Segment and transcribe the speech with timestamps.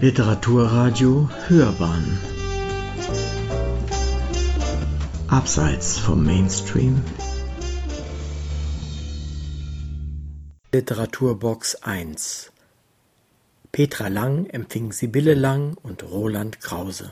[0.00, 2.18] Literaturradio Hörbahn
[5.28, 7.00] Abseits vom Mainstream
[10.72, 12.52] Literaturbox 1
[13.70, 17.10] Petra Lang empfing Sibylle Lang und Roland Krause.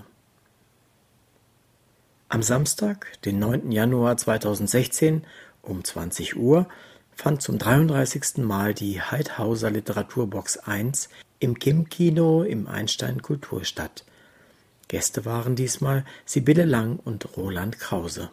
[2.28, 3.70] Am Samstag, den 9.
[3.70, 5.24] Januar 2016
[5.62, 6.66] um 20 Uhr
[7.14, 8.38] fand zum 33.
[8.38, 14.04] Mal die Heidhauser Literaturbox 1 im Kim-Kino im Einstein Kultur statt.
[14.88, 18.30] Gäste waren diesmal Sibylle Lang und Roland Krause.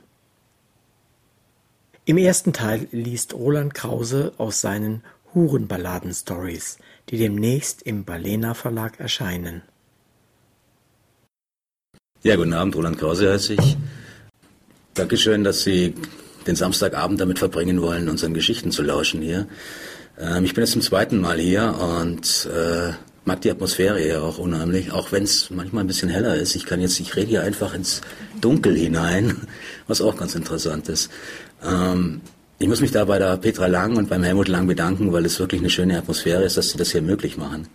[2.06, 9.62] Im ersten Teil liest Roland Krause aus seinen Hurenballaden-Stories, die demnächst im Balena Verlag erscheinen.
[12.24, 13.78] Ja, guten Abend, Roland Krause heiße ich.
[14.94, 15.96] Dankeschön, dass Sie
[16.50, 19.48] den Samstagabend damit verbringen wollen, unseren Geschichten zu lauschen hier.
[20.20, 22.92] Ähm, ich bin jetzt zum zweiten Mal hier und äh,
[23.24, 26.56] mag die Atmosphäre hier auch unheimlich, auch wenn es manchmal ein bisschen heller ist.
[26.56, 28.02] Ich kann jetzt, ich rede hier einfach ins
[28.42, 29.48] Dunkel hinein,
[29.88, 31.12] was auch ganz interessant ist.
[31.64, 32.22] Ähm,
[32.58, 35.40] ich muss mich da bei der Petra Lang und beim Helmut Lang bedanken, weil es
[35.40, 37.68] wirklich eine schöne Atmosphäre ist, dass sie das hier möglich machen.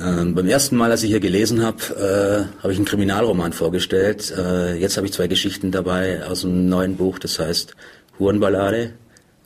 [0.00, 4.32] Ähm, beim ersten Mal, als ich hier gelesen habe, äh, habe ich einen Kriminalroman vorgestellt.
[4.36, 7.74] Äh, jetzt habe ich zwei Geschichten dabei aus einem neuen Buch, das heißt
[8.18, 8.92] Hurenballade.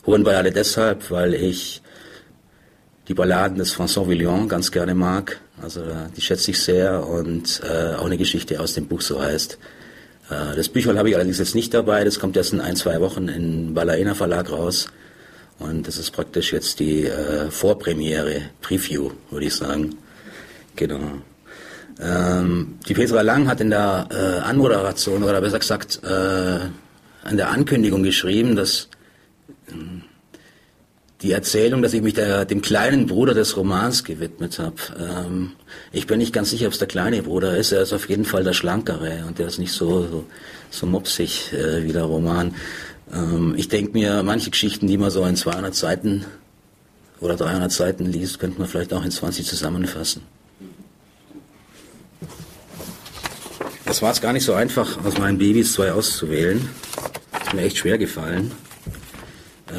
[0.06, 1.82] Hurenballade deshalb, weil ich
[3.08, 5.40] die Balladen des François Villon ganz gerne mag.
[5.60, 5.82] Also
[6.16, 9.58] die schätze ich sehr und äh, auch eine Geschichte aus dem Buch so heißt.
[10.30, 12.04] Äh, das Büchlein habe ich allerdings jetzt nicht dabei.
[12.04, 14.86] Das kommt erst in ein, zwei Wochen in Balaena Verlag raus.
[15.58, 19.96] Und das ist praktisch jetzt die äh, Vorpremiere, Preview, würde ich sagen.
[20.76, 21.22] Genau.
[21.98, 26.60] Ähm, die Petra Lang hat in der äh, Anmoderation oder besser gesagt äh,
[27.24, 28.88] an der Ankündigung geschrieben, dass
[29.68, 29.72] äh,
[31.22, 34.76] die Erzählung, dass ich mich der, dem kleinen Bruder des Romans gewidmet habe.
[34.98, 35.52] Ähm,
[35.90, 37.72] ich bin nicht ganz sicher, ob es der kleine Bruder ist.
[37.72, 40.24] Er ist auf jeden Fall der schlankere und der ist nicht so so,
[40.70, 42.54] so mopsig äh, wie der Roman.
[43.10, 46.26] Ähm, ich denke mir, manche Geschichten, die man so in 200 Seiten
[47.20, 50.20] oder 300 Seiten liest, könnte man vielleicht auch in 20 zusammenfassen.
[53.88, 56.68] Es war jetzt gar nicht so einfach, aus meinen Babys zwei auszuwählen.
[57.44, 58.50] Ist mir echt schwer gefallen.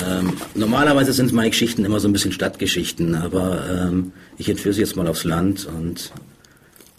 [0.01, 4.81] Ähm, normalerweise sind meine Geschichten immer so ein bisschen Stadtgeschichten, aber ähm, ich entführe sie
[4.81, 6.12] jetzt mal aufs Land und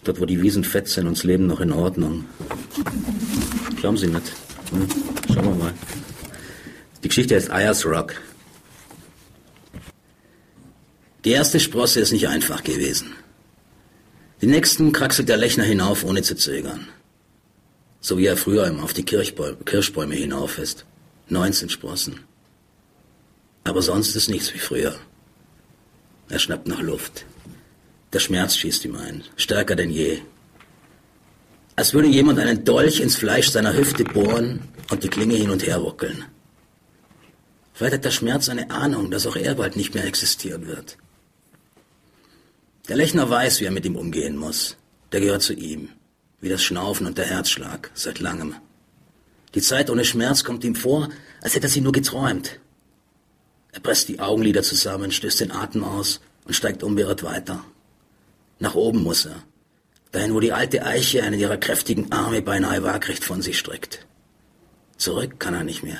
[0.03, 2.25] dort, wo die Wiesen fett sind und das Leben noch in Ordnung.
[3.79, 4.31] Glauben Sie nicht?
[4.71, 4.87] Hm?
[5.33, 5.73] Schauen wir mal.
[7.03, 8.15] Die Geschichte heißt Ayers Rock.
[11.25, 13.13] Die erste Sprosse ist nicht einfach gewesen.
[14.41, 16.87] Die nächsten kraxelt der Lechner hinauf, ohne zu zögern.
[18.01, 20.85] So wie er früher immer auf die Kirchbäume, Kirschbäume hinauf ist.
[21.27, 22.21] 19 Sprossen.
[23.63, 24.95] Aber sonst ist nichts wie früher.
[26.29, 27.25] Er schnappt nach Luft.
[28.13, 30.19] Der Schmerz schießt ihm ein, stärker denn je.
[31.75, 35.65] Als würde jemand einen Dolch ins Fleisch seiner Hüfte bohren und die Klinge hin und
[35.65, 36.25] her ruckeln.
[37.73, 40.97] Vielleicht hat der Schmerz eine Ahnung, dass auch er bald nicht mehr existieren wird.
[42.87, 44.77] Der Lechner weiß, wie er mit ihm umgehen muss.
[45.11, 45.89] Der gehört zu ihm
[46.41, 48.55] wie das Schnaufen und der Herzschlag seit langem.
[49.55, 51.09] Die Zeit ohne Schmerz kommt ihm vor,
[51.41, 52.59] als hätte er sie nur geträumt.
[53.71, 57.63] Er presst die Augenlider zusammen, stößt den Atem aus und steigt unbeirrt weiter.
[58.59, 59.43] Nach oben muss er,
[60.11, 64.05] dahin, wo die alte Eiche einen ihrer kräftigen Arme beinahe waagrecht von sich streckt.
[64.97, 65.99] Zurück kann er nicht mehr.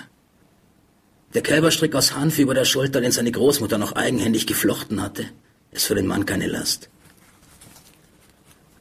[1.33, 5.25] Der Kälberstrick aus Hanf über der Schulter, den seine Großmutter noch eigenhändig geflochten hatte,
[5.71, 6.89] ist für den Mann keine Last.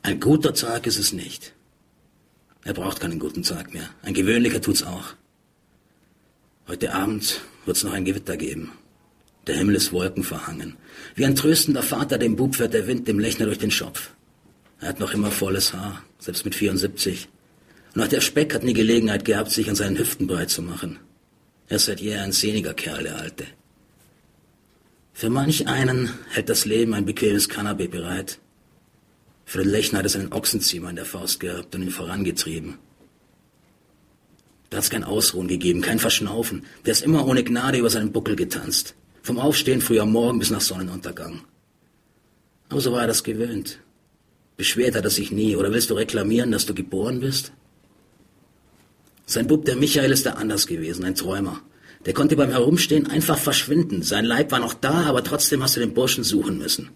[0.02, 1.54] Ein guter Tag ist es nicht.
[2.64, 3.88] Er braucht keinen guten Tag mehr.
[4.02, 5.14] Ein gewöhnlicher tut's auch.
[6.66, 8.72] Heute Abend wird's noch ein Gewitter geben.
[9.46, 10.76] Der Himmel ist wolkenverhangen.
[11.14, 14.10] Wie ein tröstender Vater dem Bub fährt der Wind dem Lechner durch den Schopf.
[14.80, 17.28] Er hat noch immer volles Haar, selbst mit 74.
[17.94, 20.98] Und auch der Speck hat nie Gelegenheit gehabt, sich an seinen Hüften breit zu machen.
[21.68, 23.46] Er ist seit jeher ein sehniger Kerl, der Alte.
[25.12, 28.38] Für manch einen hält das Leben ein bequemes Kanapee bereit.
[29.48, 32.74] Für den Lechner hat es einen Ochsenziemer in der Faust gehabt und ihn vorangetrieben.
[34.68, 36.66] Da hat's kein Ausruhen gegeben, kein Verschnaufen.
[36.84, 38.94] Der ist immer ohne Gnade über seinen Buckel getanzt.
[39.22, 41.44] Vom Aufstehen früh am Morgen bis nach Sonnenuntergang.
[42.68, 43.78] Aber so war er das gewöhnt.
[44.58, 45.56] Beschwert hat er sich nie.
[45.56, 47.52] Oder willst du reklamieren, dass du geboren bist?
[49.24, 51.62] Sein Bub, der Michael, ist da anders gewesen, ein Träumer.
[52.04, 54.02] Der konnte beim Herumstehen einfach verschwinden.
[54.02, 56.90] Sein Leib war noch da, aber trotzdem hast du den Burschen suchen müssen.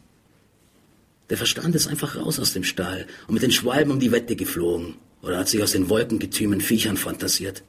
[1.30, 4.36] Der Verstand ist einfach raus aus dem Stall und mit den Schwalben um die Wette
[4.36, 7.62] geflogen oder hat sich aus den Wolkengetümen Viechern fantasiert.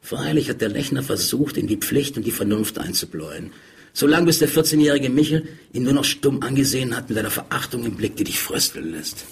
[0.00, 3.52] Freilich hat der Lechner versucht, in die Pflicht und die Vernunft einzubläuen.
[3.92, 7.84] So lange, bis der 14-jährige Michel ihn nur noch stumm angesehen hat mit einer Verachtung
[7.84, 9.24] im Blick, die dich frösteln lässt.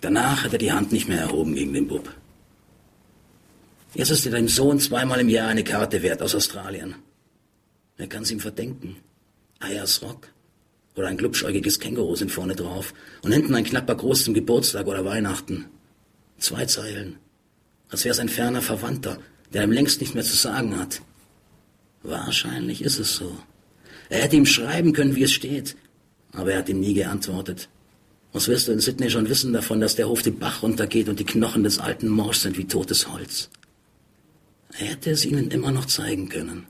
[0.00, 2.12] Danach hat er die Hand nicht mehr erhoben gegen den Bub.
[3.94, 6.96] Jetzt ist er deinem Sohn zweimal im Jahr eine Karte wert aus Australien.
[7.98, 8.96] Wer kann es ihm verdenken?
[9.60, 10.31] Ayers Rock?
[10.94, 12.92] Oder ein glubschäugiges Känguru sind vorne drauf
[13.22, 15.66] und hinten ein knapper Groß zum Geburtstag oder Weihnachten.
[16.38, 17.16] Zwei Zeilen.
[17.88, 19.18] Als wäre es ein ferner Verwandter,
[19.52, 21.00] der ihm längst nicht mehr zu sagen hat.
[22.02, 23.38] Wahrscheinlich ist es so.
[24.08, 25.76] Er hätte ihm schreiben können, wie es steht,
[26.32, 27.68] aber er hat ihm nie geantwortet.
[28.32, 31.20] Was wirst du in Sydney schon wissen davon, dass der Hof den Bach runtergeht und
[31.20, 33.50] die Knochen des alten Morsch sind wie totes Holz?
[34.78, 36.66] Er hätte es ihnen immer noch zeigen können.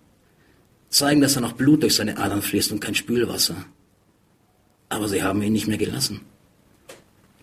[0.88, 3.64] Zeigen, dass er noch Blut durch seine Adern fließt und kein Spülwasser.
[4.92, 6.20] Aber sie haben ihn nicht mehr gelassen.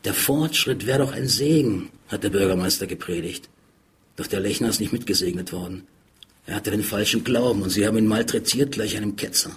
[0.05, 3.49] Der Fortschritt wäre doch ein Segen, hat der Bürgermeister gepredigt.
[4.17, 5.87] Doch der Lechner ist nicht mitgesegnet worden.
[6.45, 9.49] Er hatte den falschen Glauben und sie haben ihn malträtiert gleich einem Ketzer.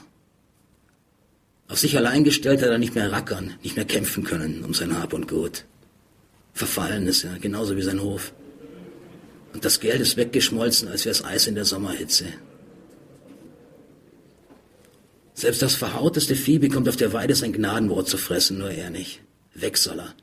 [1.69, 4.99] Auf sich allein gestellt hat er nicht mehr rackern, nicht mehr kämpfen können um sein
[4.99, 5.67] Hab und Gut.
[6.55, 8.33] Verfallen ist er, genauso wie sein Hof.
[9.53, 12.25] Und das Geld ist weggeschmolzen, als wäre es Eis in der Sommerhitze.
[15.43, 19.23] Selbst das verhauteste Vieh bekommt auf der Weide sein Gnadenbrot zu fressen, nur er nicht.
[19.55, 20.15] Weg soll er.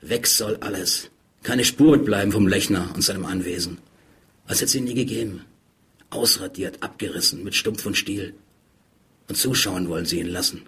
[0.00, 1.10] Weg soll alles.
[1.44, 3.78] Keine Spur wird bleiben vom Lechner und seinem Anwesen.
[4.48, 5.44] Als hätte es ihn nie gegeben.
[6.10, 8.34] Ausradiert, abgerissen, mit Stumpf und Stiel.
[9.28, 10.62] Und zuschauen wollen sie ihn lassen.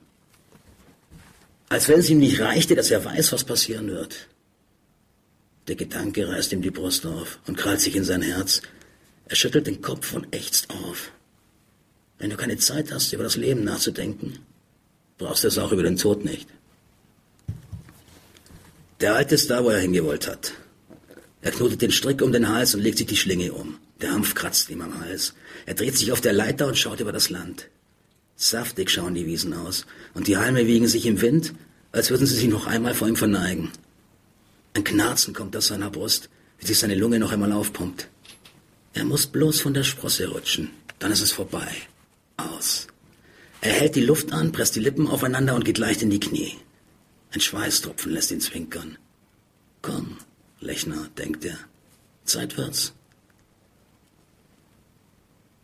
[1.69, 4.29] Als wenn es ihm nicht reichte, dass er weiß, was passieren wird.
[5.67, 8.62] Der Gedanke reißt ihm die Brust auf und krallt sich in sein Herz.
[9.25, 11.11] Er schüttelt den Kopf und ächzt auf.
[12.19, 14.39] Wenn du keine Zeit hast, über das Leben nachzudenken,
[15.19, 16.49] brauchst du es auch über den Tod nicht.
[19.01, 20.55] Der Alte ist da, wo er hingewollt hat.
[21.43, 23.79] Er knotet den Strick um den Hals und legt sich die Schlinge um.
[24.01, 25.35] Der Hanf kratzt ihm am Hals.
[25.67, 27.69] Er dreht sich auf der Leiter und schaut über das Land.
[28.37, 31.55] Saftig schauen die Wiesen aus, und die Halme wiegen sich im Wind,
[31.93, 33.71] als würden sie sich noch einmal vor ihm verneigen.
[34.75, 36.29] Ein Knarzen kommt aus seiner Brust,
[36.59, 38.09] wie sich seine Lunge noch einmal aufpumpt.
[38.93, 41.69] Er muss bloß von der Sprosse rutschen, dann ist es vorbei.
[42.50, 42.87] Aus.
[43.60, 46.56] Er hält die Luft an, presst die Lippen aufeinander und geht leicht in die Knie.
[47.32, 48.98] Ein Schweißtropfen lässt ihn zwinkern.
[49.82, 50.19] Komm,
[50.60, 51.58] Lechner, denkt er.
[52.25, 52.93] Zeit wird's.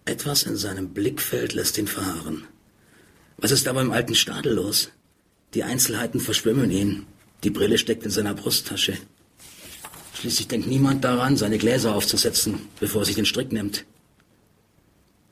[0.05, 2.47] Etwas in seinem Blickfeld lässt ihn fahren.
[3.37, 4.91] Was ist aber im alten Stadel los?
[5.55, 7.07] Die Einzelheiten verschwimmen ihn.
[7.45, 8.97] Die Brille steckt in seiner Brusttasche.
[10.15, 13.85] Schließlich denkt niemand daran, seine Gläser aufzusetzen, bevor er sich den Strick nimmt.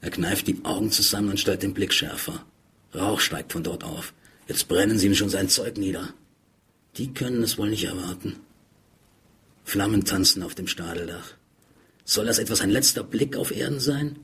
[0.00, 2.44] Er kneift die Augen zusammen und stellt den Blick schärfer.
[2.94, 4.14] Rauch steigt von dort auf.
[4.48, 6.14] Jetzt brennen sie ihm schon sein Zeug nieder.
[6.96, 8.36] Die können es wohl nicht erwarten.
[9.64, 11.34] Flammen tanzen auf dem Stadeldach.
[12.04, 14.16] Soll das etwas ein letzter Blick auf Erden sein?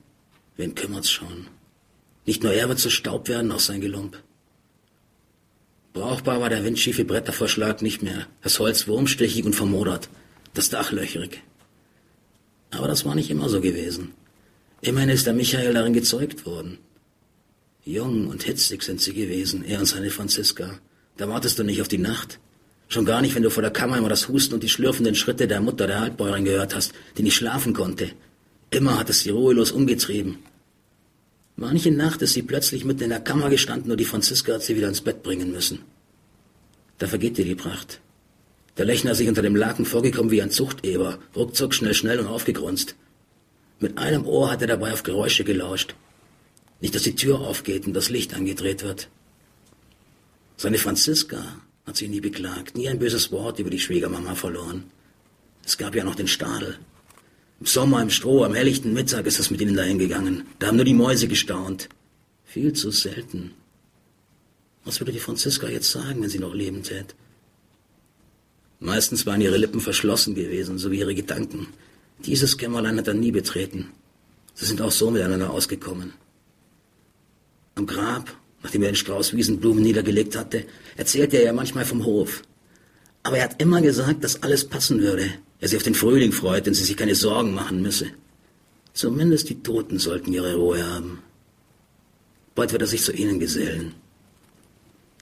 [0.56, 1.46] Wen kümmert's schon?
[2.25, 4.20] Nicht nur er wird zu Staub werden, auch sein Gelump.
[5.93, 8.26] Brauchbar war der windschiefe Brettervorschlag nicht mehr.
[8.43, 10.08] Das Holz wurmstichig und vermodert.
[10.52, 11.43] Das Dach löchrig.
[12.70, 14.12] Aber das war nicht immer so gewesen.
[14.81, 16.78] Immerhin ist der Michael darin gezeugt worden.
[17.84, 20.78] Jung und hitzig sind sie gewesen, er und seine Franziska.
[21.17, 22.38] Da wartest du nicht auf die Nacht.
[22.88, 25.49] Schon gar nicht, wenn du vor der Kammer immer das Husten und die schlürfenden Schritte
[25.49, 28.11] der Mutter der Altbäuerin gehört hast, die nicht schlafen konnte.
[28.70, 30.38] Immer hat es sie ruhelos umgetrieben.
[31.56, 34.76] Manche Nacht ist sie plötzlich mitten in der Kammer gestanden und die Franziska hat sie
[34.76, 35.80] wieder ins Bett bringen müssen.
[36.99, 38.00] Da vergeht dir die Pracht.
[38.76, 42.95] Der Lechner sich unter dem Laken vorgekommen wie ein Zuchteber, ruckzuck schnell, schnell und aufgegrunzt.
[43.78, 45.95] Mit einem Ohr hat er dabei auf Geräusche gelauscht.
[46.80, 49.09] Nicht, dass die Tür aufgeht und das Licht angedreht wird.
[50.56, 51.42] Seine Franziska
[51.87, 54.85] hat sie nie beklagt, nie ein böses Wort über die Schwiegermama verloren.
[55.64, 56.78] Es gab ja noch den Stadel.
[57.61, 60.47] Im Sommer im Stroh, am helllichten Mittag ist es mit ihnen dahin gegangen.
[60.59, 61.88] Da haben nur die Mäuse gestaunt.
[62.45, 63.52] Viel zu selten.
[64.85, 67.14] Was würde die Franziska jetzt sagen, wenn sie noch leben tät?
[68.78, 71.68] Meistens waren ihre Lippen verschlossen gewesen, so wie ihre Gedanken.
[72.25, 73.92] Dieses Kämmerlein hat er nie betreten.
[74.54, 76.14] Sie sind auch so miteinander ausgekommen.
[77.75, 80.64] Am Grab, nachdem er den Strauß Wiesenblumen niedergelegt hatte,
[80.96, 82.42] erzählte er ja manchmal vom Hof.
[83.23, 85.30] Aber er hat immer gesagt, dass alles passen würde,
[85.61, 88.06] er sich auf den Frühling freut und sie sich keine Sorgen machen müsse.
[88.94, 91.23] Zumindest die Toten sollten ihre Ruhe haben.
[92.54, 93.94] Bald wird er sich zu ihnen gesellen.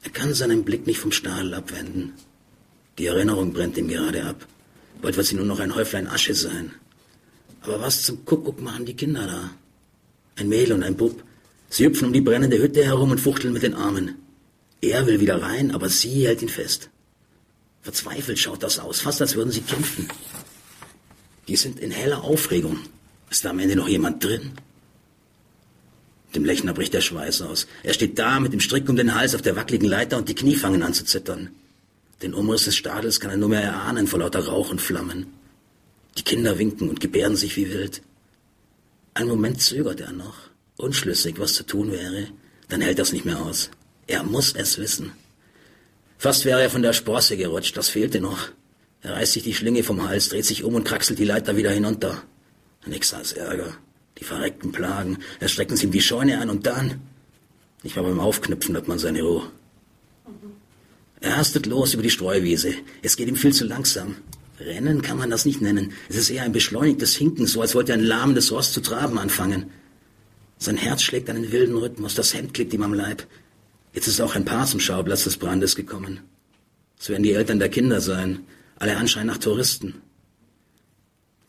[0.05, 2.13] Er kann seinen Blick nicht vom Stahl abwenden.
[2.99, 4.47] Die Erinnerung brennt ihm gerade ab.
[5.03, 6.73] Bald wird sie nur noch ein Häuflein Asche sein.
[7.65, 9.51] Aber was zum Kuckuck machen die Kinder da?
[10.37, 11.23] Ein Mädel und ein Bub.
[11.71, 14.17] Sie hüpfen um die brennende Hütte herum und fuchteln mit den Armen.
[14.81, 16.91] Er will wieder rein, aber sie hält ihn fest.
[17.81, 20.09] Verzweifelt schaut das aus, fast als würden sie kämpfen.
[21.49, 22.79] Die sind in heller Aufregung.
[23.31, 24.53] Ist da am Ende noch jemand drin?
[26.35, 27.67] Dem Lechner bricht der Schweiß aus.
[27.83, 30.35] Er steht da mit dem Strick um den Hals auf der wackeligen Leiter und die
[30.35, 31.51] Knie fangen an zu zittern.
[32.23, 35.27] Den Umriss des Stadels kann er nur mehr erahnen vor lauter Rauch und Flammen.
[36.19, 38.03] Die Kinder winken und gebärden sich wie wild.
[39.15, 40.37] Einen Moment zögert er noch,
[40.77, 42.29] unschlüssig, was zu tun wäre.
[42.69, 43.71] Dann hält er nicht mehr aus.
[44.07, 45.13] Er muss es wissen.
[46.19, 48.49] Fast wäre er von der Sprosse gerutscht, das fehlte noch.
[49.03, 51.71] Er reißt sich die Schlinge vom Hals, dreht sich um und kraxelt die Leiter wieder
[51.71, 52.23] hinunter.
[52.87, 53.77] Nix als Ärger.
[54.19, 55.19] Die verreckten Plagen.
[55.41, 57.01] Er strecken sie ihm die Scheune an und dann...
[57.83, 59.51] Nicht mal beim Aufknüpfen hat man seine Ruhe.
[61.21, 62.75] Er hastet los über die Streuwiese.
[63.03, 64.17] Es geht ihm viel zu langsam.
[64.65, 65.93] Rennen kann man das nicht nennen.
[66.09, 69.71] Es ist eher ein beschleunigtes Hinken, so als wollte ein lahmendes Ross zu traben anfangen.
[70.59, 73.27] Sein Herz schlägt einen wilden Rhythmus, das Hemd klebt ihm am Leib.
[73.93, 76.21] Jetzt ist auch ein Paar zum Schauplatz des Brandes gekommen.
[76.99, 78.41] Es werden die Eltern der Kinder sein,
[78.77, 79.95] alle Anschein nach Touristen.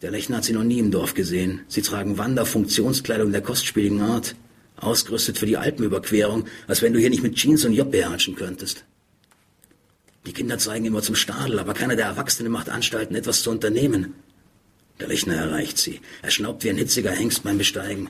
[0.01, 1.61] Der Lechner hat sie noch nie im Dorf gesehen.
[1.67, 4.35] Sie tragen Wanderfunktionskleidung der kostspieligen Art,
[4.75, 8.85] ausgerüstet für die Alpenüberquerung, als wenn du hier nicht mit Jeans und Joppe hatschen könntest.
[10.25, 14.15] Die Kinder zeigen immer zum Stadel, aber keiner der Erwachsenen macht Anstalten, etwas zu unternehmen.
[14.99, 16.01] Der Lechner erreicht sie.
[16.21, 18.09] Er schnaubt wie ein hitziger Hengst beim Besteigen.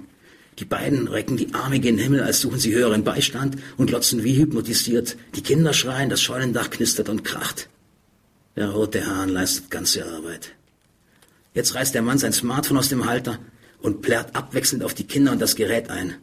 [0.59, 4.37] Die beiden recken die Arme gen Himmel, als suchen sie höheren Beistand und glotzen wie
[4.37, 5.17] hypnotisiert.
[5.35, 7.67] Die Kinder schreien, das Scheunendach knistert und kracht.
[8.55, 10.53] Der rote Hahn leistet ganze Arbeit.
[11.53, 13.39] Jetzt reißt der Mann sein Smartphone aus dem Halter
[13.81, 16.15] und plärrt abwechselnd auf die Kinder und das Gerät ein.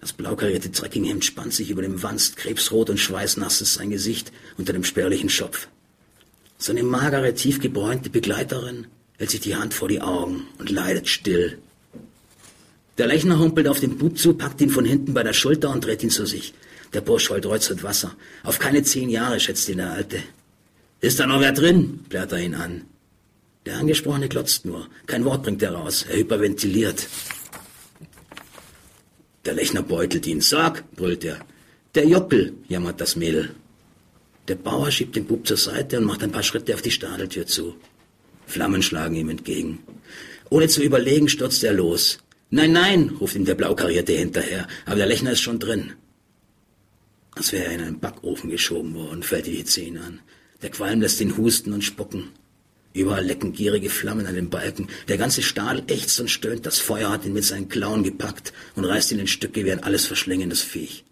[0.00, 4.72] Das blaukarierte Trekkinghemd spannt sich über dem Wanst, krebsrot und schweißnass ist sein Gesicht unter
[4.72, 5.68] dem spärlichen Schopf.
[6.58, 8.86] Seine magere, tiefgebräunte Begleiterin
[9.18, 11.58] hält sich die Hand vor die Augen und leidet still
[13.00, 15.86] der Lechner humpelt auf den Bub zu, packt ihn von hinten bei der Schulter und
[15.86, 16.52] dreht ihn zu sich.
[16.92, 18.14] Der Bursch heult Reuz und Wasser.
[18.42, 20.22] Auf keine zehn Jahre, schätzt ihn der Alte.
[21.00, 22.00] Ist da noch wer drin?
[22.10, 22.82] blärt er ihn an.
[23.64, 24.86] Der Angesprochene glotzt nur.
[25.06, 26.04] Kein Wort bringt er raus.
[26.10, 27.06] Er hyperventiliert.
[29.44, 30.40] Der Lechner beutelt ihn.
[30.40, 31.38] Sag, brüllt er.
[31.94, 33.54] Der Jockel, jammert das Mädel.
[34.48, 37.46] Der Bauer schiebt den Bub zur Seite und macht ein paar Schritte auf die Stadeltür
[37.46, 37.76] zu.
[38.46, 39.80] Flammen schlagen ihm entgegen.
[40.50, 42.18] Ohne zu überlegen stürzt er los.
[42.50, 45.92] Nein, nein, ruft ihm der Blaukarierte hinterher, aber der Lechner ist schon drin.
[47.32, 50.20] Als wäre er in einen Backofen geschoben worden, fällt die Hitze ihn an.
[50.62, 52.30] Der Qualm lässt ihn husten und spucken.
[52.92, 54.88] Überall lecken gierige Flammen an den Balken.
[55.06, 56.66] Der ganze Stahl ächzt und stöhnt.
[56.66, 59.82] Das Feuer hat ihn mit seinen Klauen gepackt und reißt ihn in Stücke wie ein
[59.82, 61.04] alles verschlingendes Viech.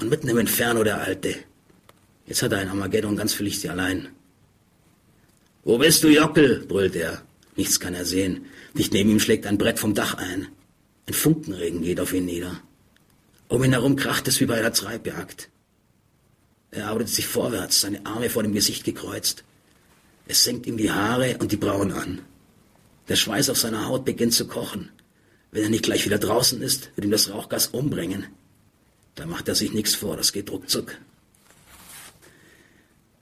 [0.00, 1.36] Und mitten im Inferno der Alte.
[2.26, 4.08] Jetzt hat er ein Armageddon ganz für sich allein.
[5.62, 6.64] Wo bist du, Jockel?
[6.66, 7.22] brüllt er.
[7.54, 8.46] Nichts kann er sehen.
[8.74, 10.48] Dicht neben ihm schlägt ein Brett vom Dach ein.
[11.08, 12.60] Ein Funkenregen geht auf ihn nieder.
[13.48, 15.48] Um ihn herum kracht es wie bei einer Treibjagd.
[16.72, 19.44] Er arbeitet sich vorwärts, seine Arme vor dem Gesicht gekreuzt.
[20.26, 22.20] Es senkt ihm die Haare und die Brauen an.
[23.08, 24.90] Der Schweiß auf seiner Haut beginnt zu kochen.
[25.52, 28.26] Wenn er nicht gleich wieder draußen ist, wird ihm das Rauchgas umbringen.
[29.14, 30.98] Da macht er sich nichts vor, das geht ruckzuck.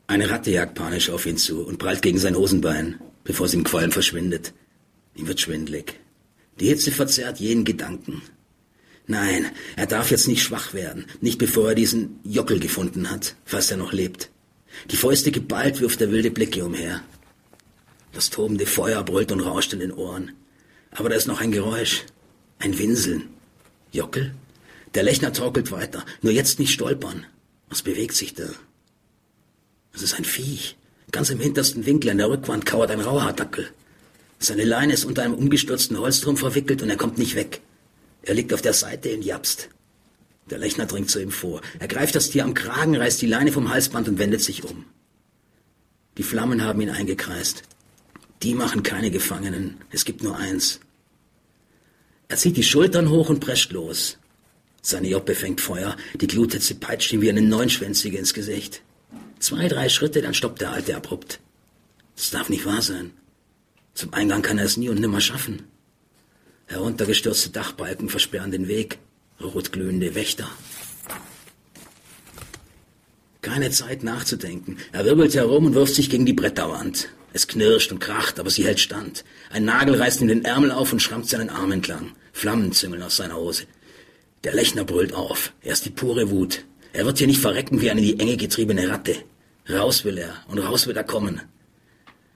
[0.07, 3.65] Eine Ratte jagt panisch auf ihn zu und prallt gegen sein Hosenbein, bevor sie im
[3.65, 4.53] Qualm verschwindet.
[5.15, 6.01] Ihm wird schwindlig.
[6.61, 8.23] Die Hitze verzerrt jeden Gedanken.
[9.07, 13.71] Nein, er darf jetzt nicht schwach werden, nicht bevor er diesen Jockel gefunden hat, falls
[13.71, 14.31] er noch lebt.
[14.91, 17.03] Die Fäuste geballt wirft er wilde Blicke umher.
[18.13, 20.33] Das tobende Feuer brüllt und rauscht in den Ohren.
[20.93, 22.05] Aber da ist noch ein Geräusch.
[22.59, 23.29] Ein Winseln.
[23.93, 24.35] Jockel?
[24.95, 26.05] Der Lechner torkelt weiter.
[26.23, 27.27] Nur jetzt nicht stolpern.
[27.69, 28.49] Was bewegt sich da?
[29.93, 30.77] Es ist ein Viech.
[31.11, 33.69] Ganz im hintersten Winkel an der Rückwand kauert ein Rauhaardackel.
[34.39, 37.61] Seine Leine ist unter einem umgestürzten Holzturm verwickelt und er kommt nicht weg.
[38.23, 39.69] Er liegt auf der Seite in japst.
[40.51, 41.61] Der Lechner dringt zu ihm vor.
[41.79, 44.85] Er greift das Tier am Kragen, reißt die Leine vom Halsband und wendet sich um.
[46.19, 47.63] Die Flammen haben ihn eingekreist.
[48.43, 49.79] Die machen keine Gefangenen.
[49.91, 50.81] Es gibt nur eins.
[52.29, 54.19] Er zieht die Schultern hoch und prescht los.
[54.83, 55.97] Seine Joppe fängt Feuer.
[56.15, 58.83] Die Gluthitze peitscht ihm wie eine Neunschwänzige ins Gesicht.
[59.39, 61.41] Zwei, drei Schritte, dann stoppt der Alte abrupt.
[62.17, 63.13] Das darf nicht wahr sein.
[63.95, 65.63] Zum Eingang kann er es nie und nimmer schaffen.
[66.67, 68.99] Heruntergestürzte Dachbalken versperren den Weg,
[69.43, 70.49] rotglühende Wächter.
[73.43, 74.79] Keine Zeit nachzudenken.
[74.93, 77.11] Er wirbelt herum und wirft sich gegen die Bretterwand.
[77.35, 79.25] Es knirscht und kracht, aber sie hält stand.
[79.51, 82.13] Ein Nagel reißt ihm den Ärmel auf und schrammt seinen Arm entlang.
[82.33, 83.65] Flammen züngeln aus seiner Hose.
[84.45, 85.53] Der Lechner brüllt auf.
[85.63, 86.65] Er ist die pure Wut.
[86.93, 89.17] Er wird hier nicht verrecken wie eine in die Enge getriebene Ratte.
[89.69, 91.43] Raus will er und raus wird er kommen.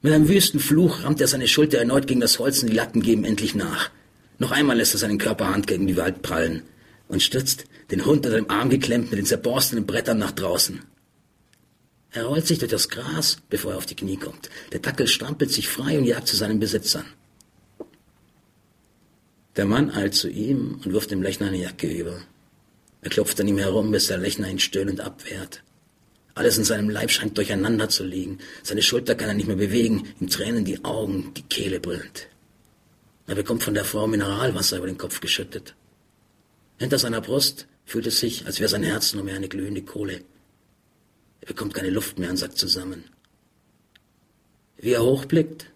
[0.02, 3.02] Mit einem wüsten Fluch rammt er seine Schulter erneut gegen das Holz und die Latten
[3.02, 3.90] geben endlich nach.
[4.38, 6.64] Noch einmal lässt er seinen Körperhand gegen die Wald prallen
[7.08, 10.80] und stürzt, den Hund unter dem Arm geklemmt, mit den zerborstenen Brettern nach draußen.
[12.10, 14.48] Er rollt sich durch das Gras, bevor er auf die Knie kommt.
[14.72, 17.04] Der Dackel strampelt sich frei und jagt zu seinen Besitzern.
[19.56, 22.20] Der Mann eilt zu ihm und wirft dem Lechner eine Jacke über.
[23.02, 25.62] Er klopft an ihm herum, bis der Lechner ihn stöhnend abwehrt.
[26.34, 28.38] Alles in seinem Leib scheint durcheinander zu liegen.
[28.62, 32.28] Seine Schulter kann er nicht mehr bewegen, ihm tränen die Augen, die Kehle brillt.
[33.26, 35.74] Er bekommt von der Frau Mineralwasser über den Kopf geschüttet.
[36.78, 40.22] Hinter seiner Brust fühlt es sich, als wäre sein Herz nur mehr eine glühende Kohle.
[41.40, 43.04] Er bekommt keine Luft mehr und sackt zusammen.
[44.76, 45.66] Wie er hochblickt,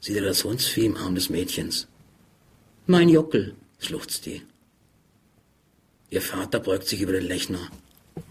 [0.00, 1.86] sieht er das Hundsvieh im Arm des Mädchens.
[2.86, 4.42] Mein Jockel, schluchzt die.
[6.10, 7.70] Ihr Vater beugt sich über den Lechner.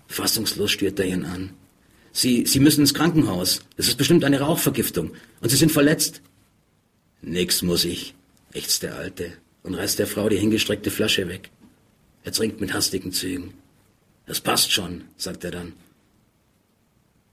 [0.08, 1.54] Fassungslos stiert er ihn an.
[2.12, 3.62] Sie, Sie müssen ins Krankenhaus.
[3.78, 5.14] Es ist bestimmt eine Rauchvergiftung.
[5.42, 6.22] Und Sie sind verletzt.
[7.22, 8.14] Nix muss ich,
[8.54, 9.34] ächzt der Alte
[9.64, 11.50] und reißt der Frau die hingestreckte Flasche weg.
[12.24, 13.54] Er trinkt mit hastigen Zügen.
[14.26, 15.74] Das passt schon, sagt er dann.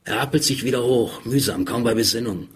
[0.04, 2.48] Er rappelt sich wieder hoch, mühsam, kaum bei Besinnung,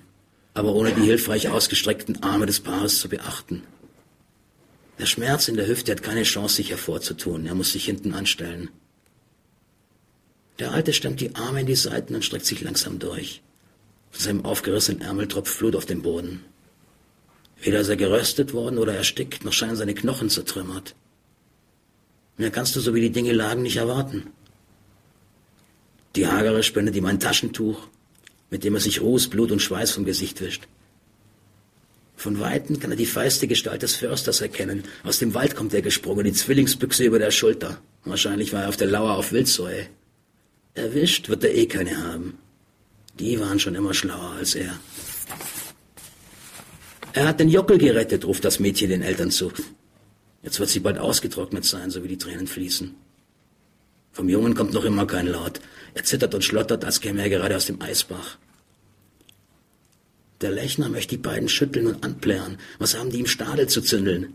[0.54, 3.64] aber ohne die hilfreich ausgestreckten Arme des Paares zu beachten.
[5.00, 7.46] Der Schmerz in der Hüfte hat keine Chance, sich hervorzutun.
[7.46, 8.70] Er muss sich hinten anstellen.
[10.58, 13.42] Der Alte stemmt die Arme in die Seiten und streckt sich langsam durch.
[14.10, 16.44] Von seinem aufgerissenen Ärmel tropft Flut auf den Boden.
[17.62, 20.94] Weder ist er geröstet worden oder erstickt, noch scheinen seine Knochen zertrümmert.
[22.40, 24.28] Mehr kannst du, so wie die Dinge lagen, nicht erwarten.
[26.16, 27.86] Die Hagere spendet ihm ein Taschentuch,
[28.48, 30.66] mit dem er sich Ruß, Blut und Schweiß vom Gesicht wischt.
[32.16, 34.84] Von Weitem kann er die feiste Gestalt des Försters erkennen.
[35.04, 37.82] Aus dem Wald kommt er gesprungen, die Zwillingsbüchse über der Schulter.
[38.06, 39.88] Wahrscheinlich war er auf der Lauer auf Wildsäue.
[40.72, 42.38] Erwischt wird er eh keine haben.
[43.18, 44.80] Die waren schon immer schlauer als er.
[47.12, 49.52] Er hat den Jockel gerettet, ruft das Mädchen den Eltern zu.
[50.42, 52.94] Jetzt wird sie bald ausgetrocknet sein, so wie die Tränen fließen.
[54.12, 55.60] Vom Jungen kommt noch immer kein Laut.
[55.94, 58.38] Er zittert und schlottert, als käme er gerade aus dem Eisbach.
[60.40, 62.58] Der Lechner möchte die beiden schütteln und anplären.
[62.78, 64.34] Was haben die im Stadel zu zündeln?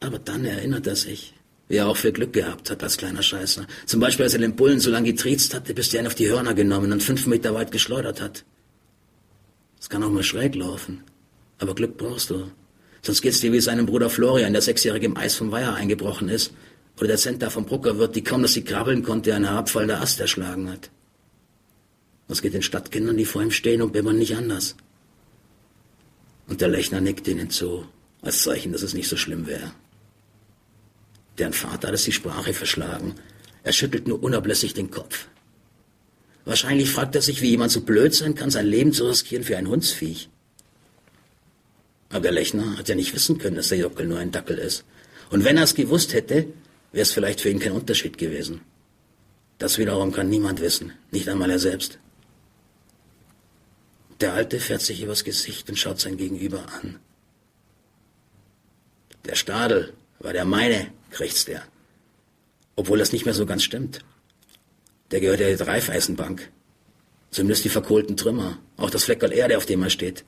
[0.00, 1.34] Aber dann erinnert er sich
[1.70, 3.64] wie er auch viel Glück gehabt hat als kleiner Scheißer.
[3.86, 6.28] Zum Beispiel, als er den Bullen so lange getriezt hatte, bis der ihn auf die
[6.28, 8.44] Hörner genommen und fünf Meter weit geschleudert hat.
[9.80, 11.04] Es kann auch mal schräg laufen.
[11.58, 12.50] Aber Glück brauchst du.
[13.02, 16.52] Sonst geht's dir wie seinem Bruder Florian, der sechsjährig im Eis vom Weiher eingebrochen ist.
[16.98, 20.70] Oder der Center vom Bruckerwirt, die kaum, dass sie krabbeln konnte, ein herabfallender Ast erschlagen
[20.70, 20.90] hat.
[22.28, 24.76] Was geht den Stadtkindern, die vor ihm stehen und bimmern nicht anders?
[26.46, 27.86] Und der Lechner nickt ihnen zu,
[28.22, 29.72] als Zeichen, dass es nicht so schlimm wäre.
[31.38, 33.14] Deren Vater hat es die Sprache verschlagen.
[33.62, 35.26] Er schüttelt nur unablässig den Kopf.
[36.44, 39.56] Wahrscheinlich fragt er sich, wie jemand so blöd sein kann, sein Leben zu riskieren für
[39.56, 40.28] ein Hundsviech.
[42.10, 44.84] Aber der Lechner hat ja nicht wissen können, dass der Jockel nur ein Dackel ist.
[45.30, 46.46] Und wenn er es gewusst hätte,
[46.92, 48.60] wäre es vielleicht für ihn kein Unterschied gewesen.
[49.58, 51.98] Das wiederum kann niemand wissen, nicht einmal er selbst.
[54.20, 56.98] Der Alte fährt sich übers Gesicht und schaut sein Gegenüber an.
[59.24, 61.62] Der Stadel war der meine, krächzt er.
[62.74, 64.00] Obwohl das nicht mehr so ganz stimmt.
[65.10, 66.50] Der gehört der Dreifeisenbank.
[67.30, 70.24] Zumindest die verkohlten Trümmer, auch das Fleckerl Erde, auf dem er steht.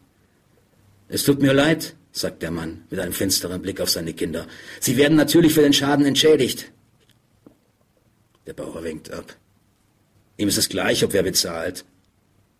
[1.12, 4.46] Es tut mir leid, sagt der Mann mit einem finsteren Blick auf seine Kinder.
[4.80, 6.72] Sie werden natürlich für den Schaden entschädigt.
[8.46, 9.36] Der Bauer winkt ab.
[10.38, 11.84] Ihm ist es gleich, ob wer bezahlt.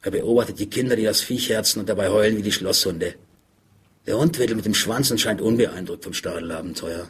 [0.03, 3.15] Er beobachtet die Kinder, die das Viech herzen und dabei heulen wie die Schlosshunde.
[4.07, 7.09] Der Hund wedelt mit dem Schwanz und scheint unbeeindruckt vom Stadelabenteuer.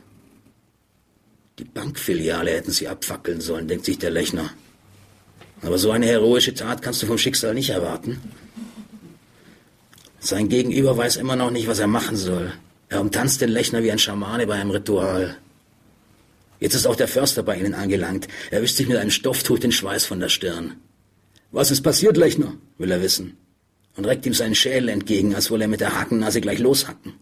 [1.58, 4.50] Die Bankfiliale hätten sie abfackeln sollen, denkt sich der Lechner.
[5.60, 8.20] Aber so eine heroische Tat kannst du vom Schicksal nicht erwarten.
[10.24, 12.52] Sein Gegenüber weiß immer noch nicht, was er machen soll.
[12.88, 15.36] Er umtanzt den Lechner wie ein Schamane bei einem Ritual.
[16.60, 18.28] Jetzt ist auch der Förster bei ihnen angelangt.
[18.52, 20.76] Er wischt sich mit einem Stofftuch den Schweiß von der Stirn.
[21.50, 22.54] Was ist passiert, Lechner?
[22.78, 23.36] will er wissen.
[23.96, 27.14] Und reckt ihm seinen Schädel entgegen, als wolle er mit der Hakennase gleich loshacken.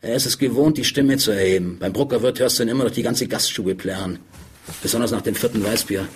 [0.00, 1.76] Er ist es gewohnt, die Stimme zu erheben.
[1.78, 4.18] Beim Bruckerwirt hörst du ihn immer noch die ganze Gaststube plärren.
[4.82, 6.08] Besonders nach dem vierten Weißbier.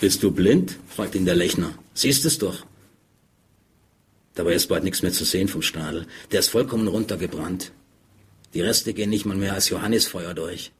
[0.00, 0.76] Bist du blind?
[0.88, 1.72] fragt ihn der Lechner.
[1.94, 2.66] Siehst es doch.
[4.36, 6.06] Dabei ist bald nichts mehr zu sehen vom Stadel.
[6.30, 7.72] Der ist vollkommen runtergebrannt.
[8.54, 10.72] Die Reste gehen nicht mal mehr als Johannisfeuer durch.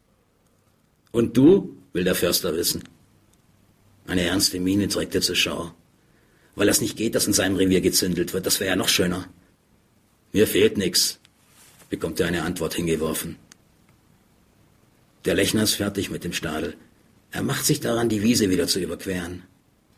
[1.10, 1.76] Und du?
[1.92, 2.84] will der Förster wissen.
[4.06, 5.72] Eine ernste Miene trägt er zur Schau.
[6.54, 9.26] Weil das nicht geht, dass in seinem Revier gezündelt wird, das wäre ja noch schöner.
[10.32, 11.18] Mir fehlt nix,
[11.88, 13.36] bekommt er eine Antwort hingeworfen.
[15.24, 16.76] Der Lechner ist fertig mit dem Stadel.
[17.30, 19.42] Er macht sich daran, die Wiese wieder zu überqueren.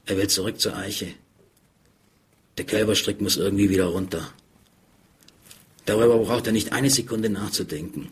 [0.06, 1.08] Er will zurück zur Eiche.
[2.58, 4.32] Der Kälberstrick muss irgendwie wieder runter.
[5.84, 8.10] Darüber braucht er nicht eine Sekunde nachzudenken.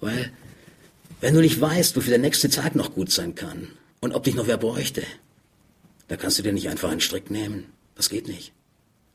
[0.00, 0.32] Weil,
[1.20, 3.68] wenn du nicht weißt, wofür der nächste Tag noch gut sein kann
[4.00, 5.02] und ob dich noch wer bräuchte,
[6.08, 7.66] da kannst du dir nicht einfach einen Strick nehmen.
[7.94, 8.52] Das geht nicht.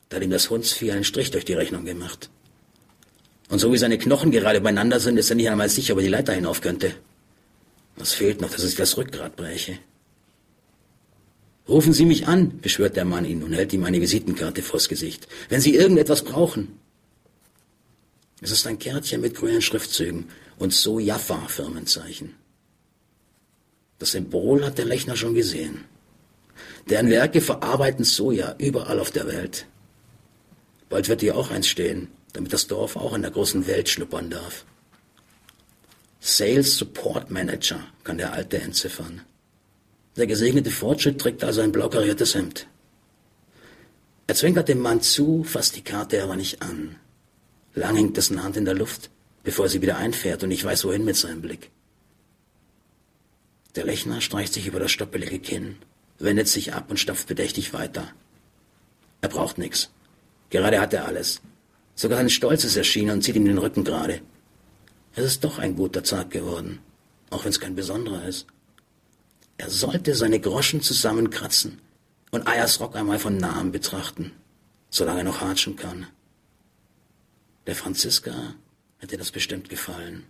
[0.10, 2.30] Da hat ihm das Hundsvieh einen Strich durch die Rechnung gemacht.
[3.50, 6.04] Und so wie seine Knochen gerade beieinander sind, ist er nicht einmal sicher, ob er
[6.04, 6.94] die Leiter hinauf könnte.
[7.96, 9.80] Was fehlt noch, dass sich das Rückgrat breche?
[11.68, 15.28] Rufen Sie mich an, beschwört der Mann ihn und hält ihm eine Visitenkarte vors Gesicht.
[15.50, 16.80] Wenn Sie irgendetwas brauchen.
[18.42, 22.36] Es ist ein Kärtchen mit grünen Schriftzügen und so Jaffa-Firmenzeichen.
[24.00, 25.86] Das Symbol hat der Lechner schon gesehen.
[26.90, 29.66] Deren Werke verarbeiten Soja überall auf der Welt.
[30.90, 34.30] Bald wird hier auch eins stehen, damit das Dorf auch in der großen Welt schnuppern
[34.30, 34.66] darf.
[36.20, 39.22] Sales Support Manager kann der Alte entziffern.
[40.18, 42.68] Der gesegnete Fortschritt trägt also ein blau kariertes Hemd.
[44.26, 46.96] Er zwinkert dem Mann zu, fasst die Karte aber nicht an.
[47.76, 49.12] Lang hängt dessen Hand in der Luft,
[49.44, 51.70] bevor er sie wieder einfährt und ich weiß wohin mit seinem Blick.
[53.76, 55.76] Der Lechner streicht sich über das stoppelige Kinn,
[56.18, 58.12] wendet sich ab und stapft bedächtig weiter.
[59.22, 59.92] Er braucht nichts.
[60.50, 61.42] Gerade hat er alles.
[61.94, 64.22] Sogar sein Stolz ist erschienen und zieht ihm den Rücken gerade.
[65.16, 66.80] Es ist doch ein guter Tag geworden,
[67.30, 68.48] auch wenn es kein besonderer ist.
[69.58, 71.80] Er sollte seine Groschen zusammenkratzen
[72.32, 74.32] und Ayers Rock einmal von nahem betrachten,
[74.90, 76.08] solange er noch hatschen kann.
[77.66, 78.54] Der Franziska
[79.00, 80.24] hätte das bestimmt gefallen.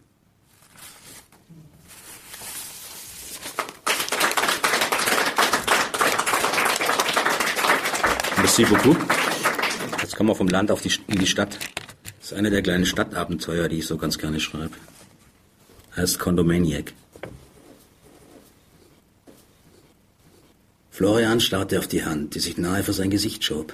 [8.38, 8.98] Merci beaucoup.
[10.02, 11.60] Jetzt kommen wir vom Land auf die, in die Stadt.
[12.20, 14.72] Das ist eine der kleinen Stadtabenteuer, die ich so ganz gerne schreibe.
[15.98, 16.94] Heißt Condomaniac.
[20.98, 23.72] Florian starrte auf die Hand, die sich nahe vor sein Gesicht schob.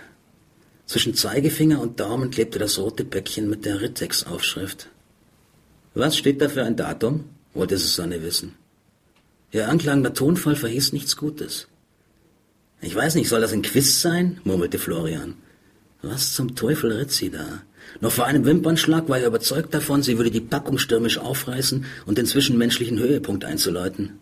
[0.86, 4.90] Zwischen Zeigefinger und Daumen klebte das rote Päckchen mit der Rittex-Aufschrift.
[5.94, 7.24] Was steht da für ein Datum?
[7.54, 8.56] wollte Susanne wissen.
[9.54, 11.70] Ihr anklagender Tonfall verhieß nichts Gutes.
[12.82, 14.42] Ich weiß nicht, soll das ein Quiz sein?
[14.44, 15.36] murmelte Florian.
[16.02, 17.62] Was zum Teufel ritt sie da?
[18.02, 22.18] Noch vor einem Wimpernschlag war er überzeugt davon, sie würde die Packung stürmisch aufreißen und
[22.18, 24.20] den zwischenmenschlichen Höhepunkt einzuläuten.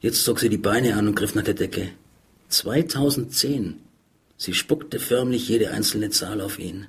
[0.00, 1.90] Jetzt zog sie die Beine an und griff nach der Decke.
[2.48, 3.80] 2010.
[4.36, 6.86] Sie spuckte förmlich jede einzelne Zahl auf ihn.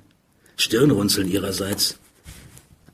[0.56, 1.98] Stirnrunzeln ihrerseits.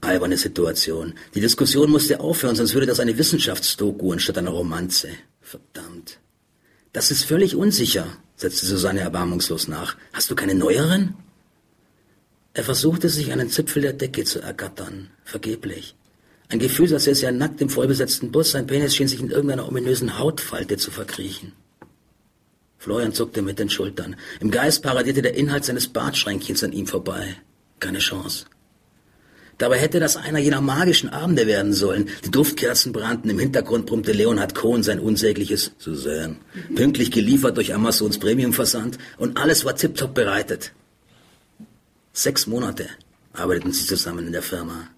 [0.01, 1.15] Alberne Situation.
[1.35, 5.09] Die Diskussion musste aufhören, sonst würde das eine Wissenschaftsdoku anstatt einer Romanze.
[5.43, 6.19] Verdammt.
[6.93, 9.97] Das ist völlig unsicher, setzte Susanne erbarmungslos nach.
[10.15, 11.15] Hast du keine neueren?
[12.55, 15.11] Er versuchte sich einen Zipfel der Decke zu ergattern.
[15.25, 15.95] Vergeblich.
[16.49, 19.69] Ein Gefühl, als säße er nackt im vollbesetzten Bus, sein Penis schien sich in irgendeiner
[19.69, 21.53] ominösen Hautfalte zu verkriechen.
[22.79, 24.15] Florian zuckte mit den Schultern.
[24.39, 27.37] Im Geist paradierte der Inhalt seines Bartschränkchens an ihm vorbei.
[27.81, 28.47] Keine Chance.
[29.59, 32.11] Dabei hätte das einer jener magischen Abende werden sollen.
[32.25, 36.37] Die Duftkerzen brannten, im Hintergrund brummte Leonhard Cohn sein unsägliches Suzanne.
[36.75, 40.73] Pünktlich geliefert durch Amazons Premiumversand und alles war tiptop bereitet.
[42.13, 42.87] Sechs Monate
[43.33, 44.91] arbeiteten sie zusammen in der Firma.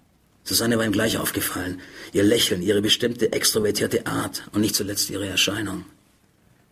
[0.49, 1.79] Susanne war ihm gleich aufgefallen.
[2.11, 5.85] Ihr Lächeln, ihre bestimmte extrovertierte Art und nicht zuletzt ihre Erscheinung.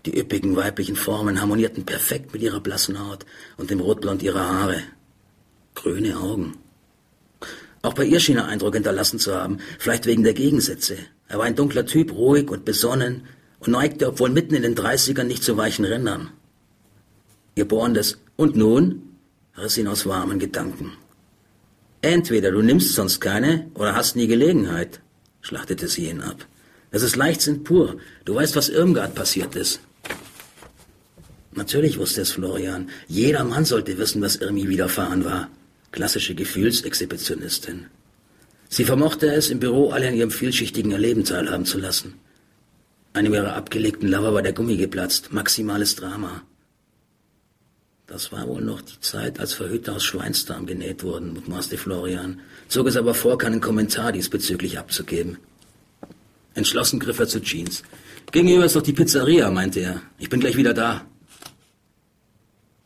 [0.08, 4.82] Die üppigen weiblichen Formen harmonierten perfekt mit ihrer blassen Haut und dem Rotblond ihrer Haare.
[5.76, 6.58] Grüne Augen.
[7.84, 10.98] Auch bei ihr schien er Eindruck hinterlassen zu haben, vielleicht wegen der Gegensätze.
[11.28, 13.28] Er war ein dunkler Typ, ruhig und besonnen
[13.60, 16.32] und neigte, obwohl mitten in den Dreißigern, nicht zu weichen Rändern.
[17.54, 19.04] Ihr bohrendes Und nun?
[19.56, 20.94] riss ihn aus warmen Gedanken.
[22.13, 25.02] Entweder du nimmst sonst keine oder hast nie Gelegenheit,
[25.41, 26.46] schlachtete sie ihn ab.
[26.91, 27.98] Das ist Leichtsinn pur.
[28.26, 29.82] Du weißt, was Irmgard passiert ist.
[31.52, 32.89] Natürlich wusste es Florian.
[33.08, 35.50] Jeder Mann sollte wissen, was Irmi widerfahren war
[35.98, 37.88] klassische Gefühlsexhibitionistin.
[38.70, 42.20] Sie vermochte es, im Büro alle an ihrem vielschichtigen Erleben teilhaben zu lassen.
[43.13, 46.43] Einem ihrer abgelegten Lover war der Gummi geplatzt, maximales Drama.
[48.08, 52.39] Das war wohl noch die Zeit, als Verhüter aus Schweinsdarm genäht wurden, mutmaßte Florian,
[52.70, 55.38] zog es aber vor, keinen Kommentar diesbezüglich abzugeben.
[56.54, 57.84] Entschlossen griff er zu Jeans.
[58.32, 60.02] Gegenüber ist doch die Pizzeria, meinte er.
[60.20, 61.06] Ich bin gleich wieder da.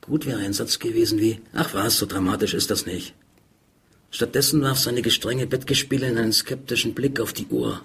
[0.01, 3.13] Gut wäre ein Satz gewesen wie, ach was, so dramatisch ist das nicht.
[4.09, 7.81] Stattdessen warf seine gestrenge Bettgespielin einen skeptischen Blick auf die Uhr.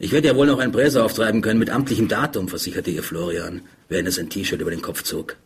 [0.00, 3.62] Ich werde ja wohl noch ein Bräser auftreiben können mit amtlichem Datum, versicherte ihr Florian,
[3.88, 5.36] während er sein T-Shirt über den Kopf zog.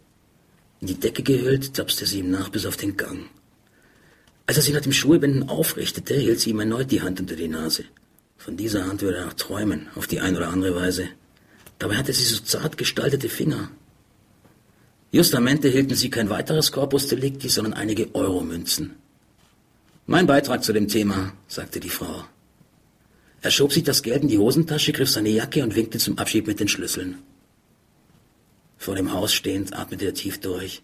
[0.81, 3.31] In die Decke gehüllt, tapste sie ihm nach bis auf den Gang.
[4.47, 7.49] Als er sich nach dem Schuhebinden aufrichtete, hielt sie ihm erneut die Hand unter die
[7.49, 7.85] Nase.
[8.37, 11.09] Von dieser Hand würde er noch träumen, auf die eine oder andere Weise.
[11.79, 13.71] Dabei hatte sie so zart gestaltete Finger,
[15.15, 18.97] Justamente hielten sie kein weiteres Corpus Delicti, sondern einige Euromünzen.
[20.07, 22.25] Mein Beitrag zu dem Thema, sagte die Frau.
[23.41, 26.49] Er schob sich das Geld in die Hosentasche, griff seine Jacke und winkte zum Abschied
[26.49, 27.19] mit den Schlüsseln.
[28.77, 30.83] Vor dem Haus stehend atmete er tief durch.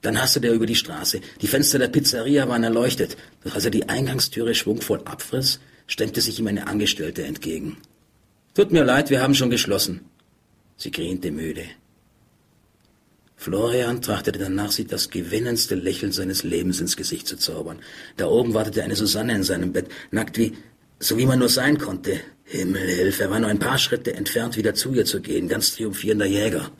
[0.00, 1.20] Dann hastete er über die Straße.
[1.40, 3.16] Die Fenster der Pizzeria waren erleuchtet.
[3.44, 7.78] Doch als er die Eingangstüre schwungvoll abfriss, stemmte sich ihm eine Angestellte entgegen.
[8.54, 10.02] Tut mir leid, wir haben schon geschlossen.
[10.76, 11.64] Sie grinste müde.
[13.36, 17.78] Florian trachtete danach, sich das gewinnendste Lächeln seines Lebens ins Gesicht zu zaubern.
[18.16, 20.56] Da oben wartete eine Susanne in seinem Bett, nackt wie,
[21.00, 22.20] so wie man nur sein konnte.
[22.44, 26.26] Himmelhilfe, er war nur ein paar Schritte entfernt, wieder zu ihr zu gehen, ganz triumphierender
[26.26, 26.70] Jäger.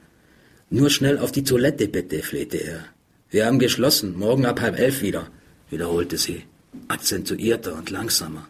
[0.70, 2.84] Nur schnell auf die Toilette, bitte, flehte er.
[3.30, 5.28] Wir haben geschlossen, morgen ab halb elf wieder,
[5.70, 6.44] wiederholte sie,
[6.88, 8.48] akzentuierter und langsamer.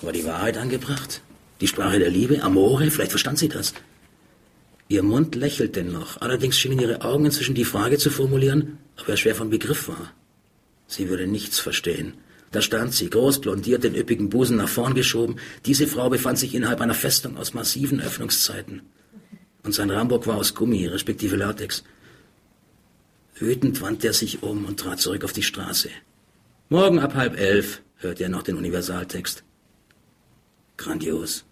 [0.00, 1.20] War die Wahrheit angebracht?
[1.60, 2.42] Die Sprache der Liebe?
[2.42, 2.90] Amore?
[2.90, 3.74] Vielleicht verstand sie das.
[4.88, 9.16] Ihr Mund lächelte noch, allerdings schienen ihre Augen inzwischen die Frage zu formulieren, ob er
[9.16, 10.12] schwer von Begriff war.
[10.86, 12.14] Sie würde nichts verstehen.
[12.52, 15.36] Da stand sie, groß blondiert, den üppigen Busen nach vorn geschoben.
[15.64, 18.82] Diese Frau befand sich innerhalb einer Festung aus massiven Öffnungszeiten.
[19.62, 21.82] Und sein Rambock war aus Gummi, respektive Latex.
[23.34, 25.90] Wütend wandte er sich um und trat zurück auf die Straße.
[26.68, 29.44] Morgen ab halb elf, hörte er noch den Universaltext.
[30.76, 31.44] Grandios.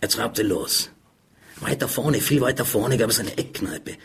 [0.00, 0.90] Er trabte los.
[1.60, 3.96] Weiter vorne, viel weiter vorne gab es eine Eckkneipe.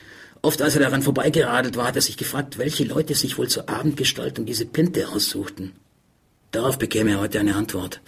[0.41, 3.69] Oft, als er daran vorbeigeradelt war, hat er sich gefragt, welche Leute sich wohl zur
[3.69, 5.73] Abendgestaltung diese Pinte aussuchten.
[6.51, 8.01] Darauf bekäme er heute eine Antwort.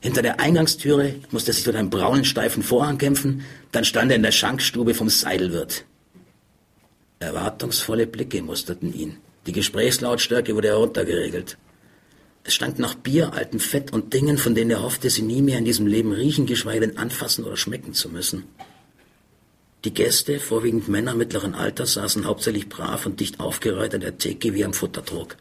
[0.00, 4.16] Hinter der Eingangstüre musste er sich durch einen braunen, steifen Vorhang kämpfen, dann stand er
[4.16, 5.84] in der Schankstube vom Seidelwirt.
[7.20, 9.16] Erwartungsvolle Blicke musterten ihn.
[9.46, 11.58] Die Gesprächslautstärke wurde heruntergeregelt.
[12.44, 15.58] Es stank nach Bier, altem Fett und Dingen, von denen er hoffte, sie nie mehr
[15.58, 18.44] in diesem Leben riechen, geschweige denn anfassen oder schmecken zu müssen.
[19.88, 24.52] Die Gäste, vorwiegend Männer mittleren Alters, saßen hauptsächlich brav und dicht aufgereiht an der Theke
[24.52, 25.38] wie am Futtertrog.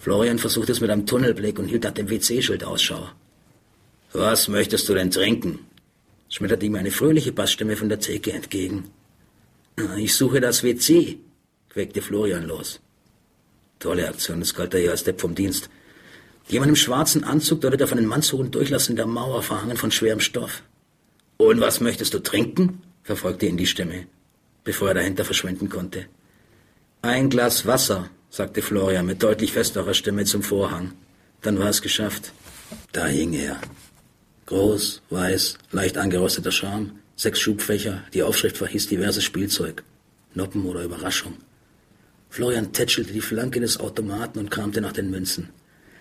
[0.00, 3.10] Florian versuchte es mit einem Tunnelblick und hielt nach dem WC-Schild Ausschau.
[4.12, 5.60] Was möchtest du denn trinken?
[6.28, 8.90] schmetterte ihm eine fröhliche Bassstimme von der Theke entgegen.
[9.96, 11.18] Ich suche das WC,
[11.68, 12.80] quäkte Florian los.
[13.78, 15.70] Tolle Aktion, das galt er ja als Depp vom Dienst.
[16.48, 20.18] Jemand im schwarzen Anzug deutete auf einen mannshohen Durchlass in der Mauer, verhangen von schwerem
[20.18, 20.64] Stoff.
[21.36, 22.82] Und was möchtest du trinken?
[23.02, 24.06] verfolgte ihn die Stimme,
[24.64, 26.06] bevor er dahinter verschwinden konnte.
[27.02, 30.92] Ein Glas Wasser, sagte Florian mit deutlich festerer Stimme zum Vorhang.
[31.42, 32.32] Dann war es geschafft.
[32.92, 33.60] Da hing er.
[34.46, 39.84] Groß, weiß, leicht angerosteter Charme, sechs Schubfächer, die Aufschrift verhieß diverses Spielzeug.
[40.34, 41.34] Noppen oder Überraschung.
[42.30, 45.50] Florian tätschelte die Flanke des Automaten und kramte nach den Münzen.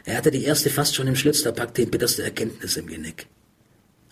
[0.06, 3.28] Er hatte die erste fast schon im Schlitz, da packte ihm bitterste Erkenntnis im Genick.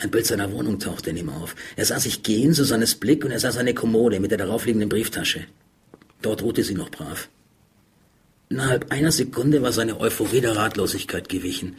[0.01, 1.55] Ein Bild seiner Wohnung tauchte in ihm auf.
[1.75, 5.45] Er sah sich gehen, Susannes Blick, und er sah seine Kommode mit der daraufliegenden Brieftasche.
[6.23, 7.29] Dort ruhte sie noch brav.
[8.49, 11.75] Innerhalb einer Sekunde war seine Euphorie der Ratlosigkeit gewichen.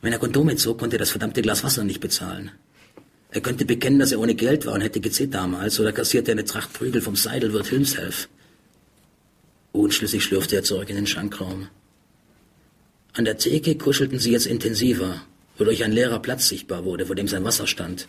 [0.00, 2.50] Wenn er Kondome zog, konnte er das verdammte Glas Wasser nicht bezahlen.
[3.30, 6.46] Er könnte bekennen, dass er ohne Geld war und hätte gezählt damals, oder kassierte eine
[6.46, 8.30] Tracht Prügel vom Seidelwirt Hilmshelf.
[9.72, 11.68] Unschlüssig schlürfte er zurück in den Schankraum.
[13.12, 15.20] An der Theke kuschelten sie jetzt intensiver,
[15.60, 18.08] wodurch ein leerer Platz sichtbar wurde, vor dem sein Wasser stand.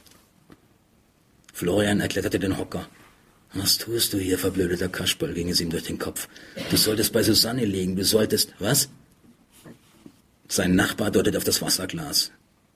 [1.53, 2.87] Florian erkletterte den Hocker.
[3.53, 6.29] Was tust du hier, verblödeter Kasperl, ging es ihm durch den Kopf.
[6.69, 8.53] Du solltest bei Susanne liegen, du solltest.
[8.59, 8.89] Was?
[10.47, 12.31] Sein Nachbar deutete auf das Wasserglas.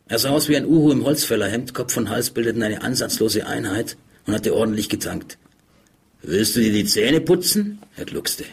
[0.07, 3.95] Er sah aus wie ein Uhu im Holzfällerhemd, Kopf und Hals bildeten eine ansatzlose Einheit
[4.27, 5.37] und hatte ordentlich getankt.
[6.21, 7.79] Willst du dir die Zähne putzen?
[7.95, 8.43] Er gluckste.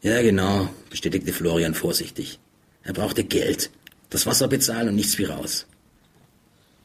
[0.00, 2.40] Ja, genau, bestätigte Florian vorsichtig.
[2.82, 3.70] Er brauchte Geld,
[4.12, 5.66] das Wasser bezahlen und nichts wie raus.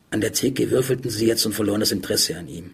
[0.10, 2.72] An der Theke würfelten sie jetzt und verloren das Interesse an ihm.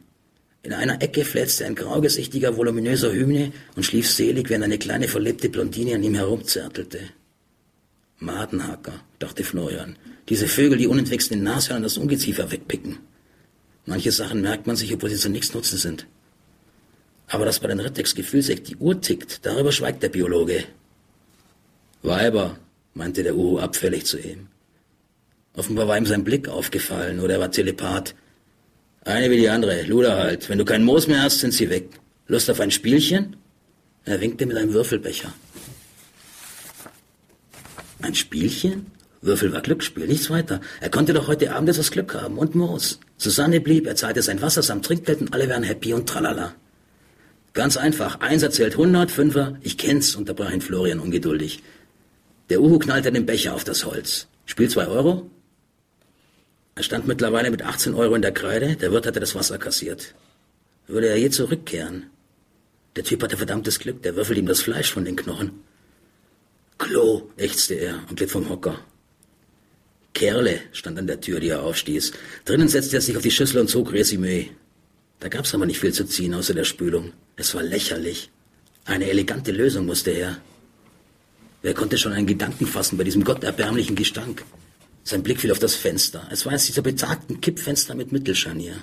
[0.62, 5.50] In einer Ecke flätzte ein graugesichtiger, voluminöser Hymne und schlief selig, während eine kleine verlebte
[5.50, 7.00] Blondine an ihm herumzärtelte.
[8.20, 9.98] Madenhacker, dachte Florian.
[10.30, 13.00] Diese Vögel, die unentwegt den Nashörnern das Ungeziefer wegpicken.
[13.86, 16.06] Manche Sachen merkt man sich, obwohl sie zu nichts nutzen sind.
[17.28, 20.64] Aber dass bei den Rittex gefühlsecht die Uhr tickt, darüber schweigt der Biologe.
[22.04, 22.60] Weiber,
[22.94, 24.48] meinte der Uhu abfällig zu ihm.
[25.56, 28.16] Offenbar war ihm sein Blick aufgefallen oder er war Telepath.
[29.06, 30.50] Eine wie die andere, Luder halt.
[30.50, 31.90] Wenn du kein Moos mehr hast, sind sie weg.
[32.28, 33.36] Lust auf ein Spielchen?
[34.06, 35.34] Er winkte mit einem Würfelbecher.
[38.02, 38.88] Ein Spielchen?
[39.22, 40.60] Würfel war Glücksspiel, nichts weiter.
[40.82, 43.00] Er konnte doch heute Abend etwas Glück haben und Moos.
[43.18, 46.54] Susanne blieb, er zahlte sein Wasser samt Trinkgeld und alle wären happy und tralala.
[47.54, 48.20] Ganz einfach.
[48.20, 49.58] Eins erzählt 100, Fünfer.
[49.62, 51.62] Ich kenn's, unterbrach ihn Florian ungeduldig.
[52.54, 54.28] Der Uhu knallte den Becher auf das Holz.
[54.46, 55.28] Spiel zwei Euro?
[56.76, 58.76] Er stand mittlerweile mit 18 Euro in der Kreide.
[58.76, 60.14] Der Wirt hatte das Wasser kassiert.
[60.86, 62.12] Würde er je zurückkehren?
[62.96, 64.04] Der Typ hatte verdammtes Glück.
[64.04, 65.64] Der würfelt ihm das Fleisch von den Knochen.
[66.78, 68.80] Klo, ächzte er und glitt vom Hocker.
[70.14, 72.12] Kerle stand an der Tür, die er aufstieß.
[72.46, 74.52] Drinnen setzte er sich auf die Schüssel und zog Resümee.
[75.22, 77.14] Da gab's aber nicht viel zu ziehen außer der Spülung.
[77.36, 78.30] Es war lächerlich.
[78.86, 80.38] Eine elegante Lösung musste her.
[81.64, 84.44] Wer konnte schon einen Gedanken fassen bei diesem gotterbärmlichen Gestank?
[85.06, 86.28] Sein Blick fiel auf das Fenster.
[86.30, 88.76] Es war eines dieser betagten Kippfenster mit Mittelscharnier.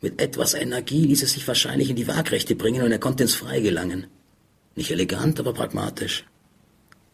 [0.00, 3.34] Mit etwas Energie ließ es sich wahrscheinlich in die Waagrechte bringen und er konnte ins
[3.34, 4.06] Freie gelangen.
[4.76, 6.24] Nicht elegant, aber pragmatisch.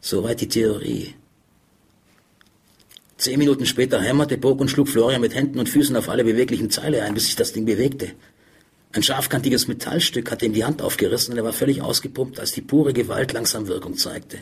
[0.00, 1.14] Soweit die Theorie.
[3.16, 6.70] Zehn Minuten später hämmerte, bog und schlug Florian mit Händen und Füßen auf alle beweglichen
[6.70, 8.12] Zeile ein, bis sich das Ding bewegte.
[8.92, 12.62] Ein scharfkantiges Metallstück hatte ihm die Hand aufgerissen und er war völlig ausgepumpt, als die
[12.62, 14.38] pure Gewalt langsam Wirkung zeigte.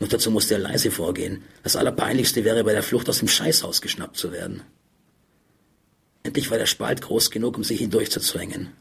[0.00, 1.44] Nur dazu musste er leise vorgehen.
[1.62, 4.62] Das Allerpeinlichste wäre, bei der Flucht aus dem Scheißhaus geschnappt zu werden.
[6.22, 8.72] Endlich war der Spalt groß genug, um sich hindurchzuzwängen.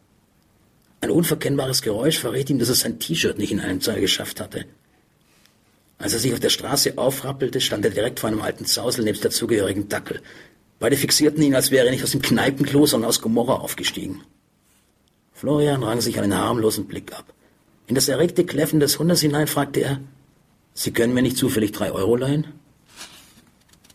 [1.01, 4.65] Ein unverkennbares Geräusch verriet ihm, dass es sein T-Shirt nicht in einem Zoll geschafft hatte.
[5.97, 9.23] Als er sich auf der Straße aufrappelte, stand er direkt vor einem alten Zausel nebst
[9.23, 10.21] der zugehörigen Dackel.
[10.79, 14.21] Beide fixierten ihn, als wäre er nicht aus dem Kneipenklo, sondern aus Gomorra aufgestiegen.
[15.33, 17.33] Florian rang sich einen harmlosen Blick ab.
[17.87, 19.99] In das erregte Kläffen des Hundes hinein fragte er,
[20.81, 22.47] Sie können mir nicht zufällig drei Euro leihen?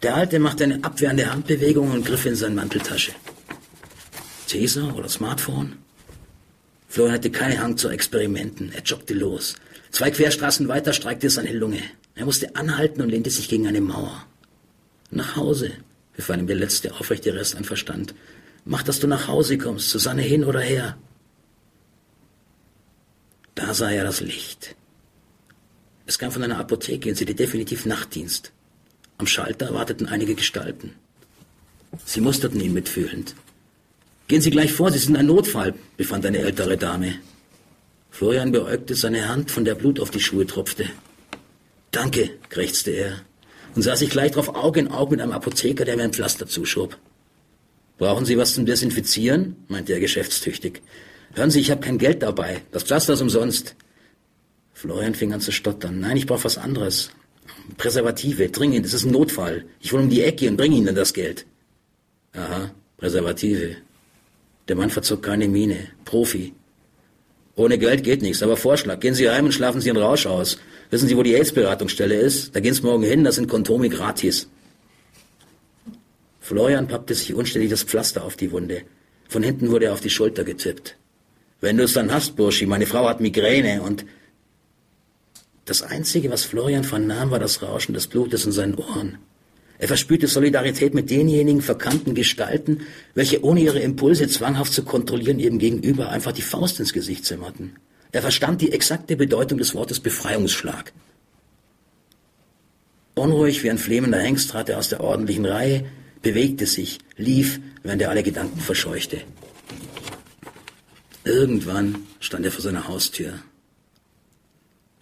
[0.03, 3.13] Der Alte machte eine abwehrende Handbewegung und griff in seine Manteltasche.
[4.47, 5.79] Taser oder Smartphone?
[6.87, 8.71] Florian hatte keinen Hang zu Experimenten.
[8.71, 9.55] Er joggte los.
[9.93, 11.81] Zwei Querstraßen weiter streikte seine Lunge.
[12.17, 14.27] Er musste anhalten und lehnte sich gegen eine Mauer.
[15.11, 15.71] Nach Hause,
[16.15, 18.15] befahl ihm der letzte aufrechte Rest an Verstand.
[18.67, 20.99] Mach, dass du nach Hause kommst, Susanne hin oder her.
[23.55, 24.77] Da sah er das Licht.
[26.07, 28.53] Es kam von einer Apotheke und sie hatte definitiv Nachtdienst.
[29.19, 30.95] Am Schalter warteten einige Gestalten.
[32.05, 33.35] Sie musterten ihn mitfühlend.
[34.27, 37.15] Gehen Sie gleich vor, Sie sind ein Notfall, befand eine ältere Dame.
[38.11, 40.87] Florian beäugte seine Hand, von der Blut auf die Schuhe tropfte.
[41.91, 43.21] Danke, krächzte er
[43.75, 46.47] und sah sich gleich drauf Auge in Auge mit einem Apotheker, der mir ein Pflaster
[46.47, 46.97] zuschob.
[47.99, 49.57] Brauchen Sie was zum Desinfizieren?
[49.69, 50.83] meinte er geschäftstüchtig.
[51.35, 52.63] Hören Sie, ich habe kein Geld dabei.
[52.73, 53.77] Das Pflaster ist umsonst.
[54.85, 55.99] Florian fing an zu stottern.
[56.01, 57.11] Nein, ich brauche was anderes.
[57.79, 59.65] Präservative, dringend, es ist ein Notfall.
[59.81, 61.47] Ich will um die Ecke und bringe Ihnen das Geld.
[62.35, 63.77] Aha, Präservative.
[64.69, 65.89] Der Mann verzog keine Miene.
[66.05, 66.53] Profi.
[67.57, 69.01] Ohne Geld geht nichts, aber Vorschlag.
[69.01, 70.59] Gehen Sie heim und schlafen Sie einen Rausch aus.
[70.91, 72.55] Wissen Sie, wo die AIDS-Beratungsstelle ist?
[72.55, 74.51] Da gehen Sie morgen hin, das sind Kondome gratis.
[76.41, 78.83] Florian pappte sich unständig das Pflaster auf die Wunde.
[79.31, 80.99] Von hinten wurde er auf die Schulter getippt.
[81.63, 84.05] Wenn du es dann hast, Burschi, meine Frau hat Migräne und...
[85.65, 89.19] Das Einzige, was Florian vernahm, war das Rauschen des Blutes in seinen Ohren.
[89.79, 92.83] Er verspürte Solidarität mit denjenigen verkannten Gestalten,
[93.15, 97.77] welche ohne ihre Impulse zwanghaft zu kontrollieren ihrem Gegenüber einfach die Faust ins Gesicht zimmerten.
[98.13, 100.93] Er verstand die exakte Bedeutung des Wortes Befreiungsschlag.
[103.15, 105.87] Unruhig wie ein flämender Hengst trat er aus der ordentlichen Reihe,
[106.23, 109.23] bewegte sich, lief, während er alle Gedanken verscheuchte.
[111.25, 113.35] Irgendwann stand er vor seiner Haustür.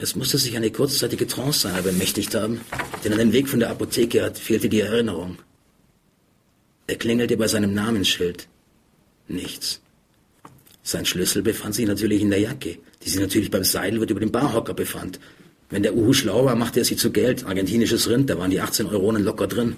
[0.03, 2.61] Es musste sich eine kurzzeitige Trance seiner bemächtigt haben,
[3.05, 5.39] denn an dem Weg von der Apotheke hat, fehlte die Erinnerung.
[6.89, 8.49] Er klingelte bei seinem Namensschild.
[9.29, 9.81] Nichts.
[10.83, 14.33] Sein Schlüssel befand sich natürlich in der Jacke, die sich natürlich beim Seidelwirt über dem
[14.33, 15.21] Barhocker befand.
[15.71, 17.47] Wenn der Uhu schlau war, machte er sie zu Geld.
[17.47, 19.77] Argentinisches Rind, da waren die 18 Euronen locker drin.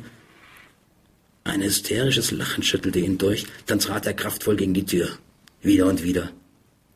[1.44, 5.10] Ein hysterisches Lachen schüttelte ihn durch, dann trat er kraftvoll gegen die Tür.
[5.60, 6.30] Wieder und wieder.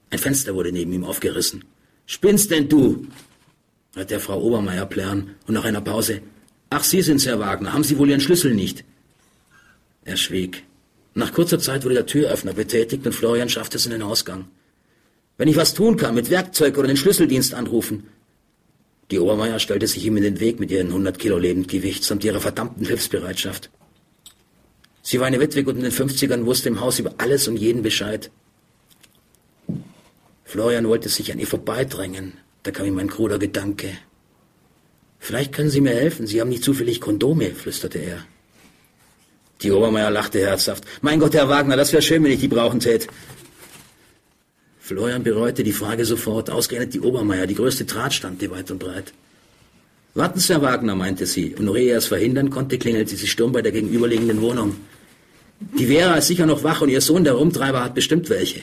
[0.08, 1.62] Ein Fenster wurde neben ihm aufgerissen.
[2.10, 3.06] Spinnst denn du?
[3.94, 6.22] hört der Frau Obermeier plärren und nach einer Pause.
[6.70, 7.74] Ach, Sie sind's, Herr Wagner.
[7.74, 8.82] Haben Sie wohl Ihren Schlüssel nicht?
[10.06, 10.64] Er schwieg.
[11.12, 14.46] Nach kurzer Zeit wurde der Türöffner betätigt und Florian schaffte es in den Ausgang.
[15.36, 18.04] Wenn ich was tun kann, mit Werkzeug oder den Schlüsseldienst anrufen.
[19.10, 22.40] Die Obermeier stellte sich ihm in den Weg mit ihren 100 Kilo Lebendgewicht samt ihrer
[22.40, 23.68] verdammten Hilfsbereitschaft.
[25.02, 27.82] Sie war eine Witwe und in den 50ern wusste im Haus über alles und jeden
[27.82, 28.30] Bescheid.
[30.48, 32.32] Florian wollte sich an ihr vorbeidrängen.
[32.62, 33.90] Da kam ihm ein kruder Gedanke.
[35.18, 36.26] Vielleicht können Sie mir helfen.
[36.26, 38.24] Sie haben nicht zufällig Kondome, flüsterte er.
[39.60, 40.84] Die Obermeier lachte herzhaft.
[41.02, 43.08] Mein Gott, Herr Wagner, das wäre schön, wenn ich die brauchen tät.
[44.80, 46.48] Florian bereute die Frage sofort.
[46.48, 49.12] Ausgerechnet die Obermeier, die größte Drahtstante weit und breit.
[50.14, 53.26] Warten Sie, Herr Wagner, meinte sie, und noch ehe er es verhindern konnte, klingelte sie
[53.26, 54.76] stumm bei der gegenüberliegenden Wohnung.
[55.78, 58.62] Die Vera ist sicher noch wach und ihr Sohn, der Rumtreiber, hat bestimmt welche.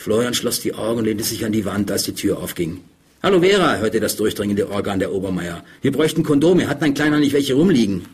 [0.00, 2.80] Florian schloss die Augen und lehnte sich an die Wand, als die Tür aufging.
[3.22, 5.62] Hallo Vera, hörte das durchdringende Organ der Obermeier.
[5.82, 6.68] Wir bräuchten Kondome.
[6.68, 8.06] Hat mein Kleiner nicht welche rumliegen?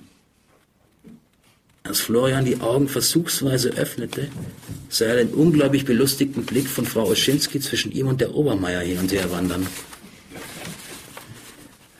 [1.84, 4.26] Als Florian die Augen versuchsweise öffnete,
[4.88, 8.98] sah er den unglaublich belustigten Blick von Frau Oschinski zwischen ihm und der Obermeier hin
[8.98, 9.64] und her wandern.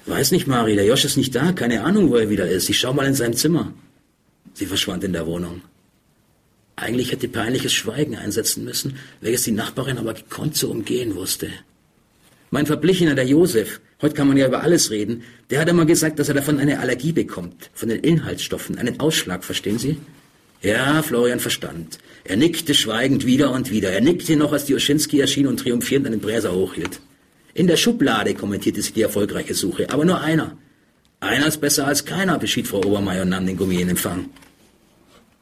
[0.06, 1.52] Weiß nicht, Mari, der Josch ist nicht da.
[1.52, 2.68] Keine Ahnung, wo er wieder ist.
[2.68, 3.72] Ich schau mal in sein Zimmer.
[4.52, 5.62] Sie verschwand in der Wohnung.
[6.76, 11.48] Eigentlich hätte peinliches Schweigen einsetzen müssen, welches die Nachbarin aber gekonnt zu umgehen wusste.
[12.50, 16.18] Mein Verblichener, der Josef, heute kann man ja über alles reden, der hat einmal gesagt,
[16.18, 19.96] dass er davon eine Allergie bekommt, von den Inhaltsstoffen, einen Ausschlag, verstehen Sie?
[20.62, 21.98] Ja, Florian verstand.
[22.24, 23.92] Er nickte schweigend wieder und wieder.
[23.92, 27.00] Er nickte noch, als die Oschinski erschien und triumphierend einen Bräser hochhielt.
[27.54, 30.56] In der Schublade kommentierte sie die erfolgreiche Suche, aber nur einer.
[31.20, 34.28] Einer ist besser als keiner, beschied Frau Obermeier und nahm den Gummi in Empfang.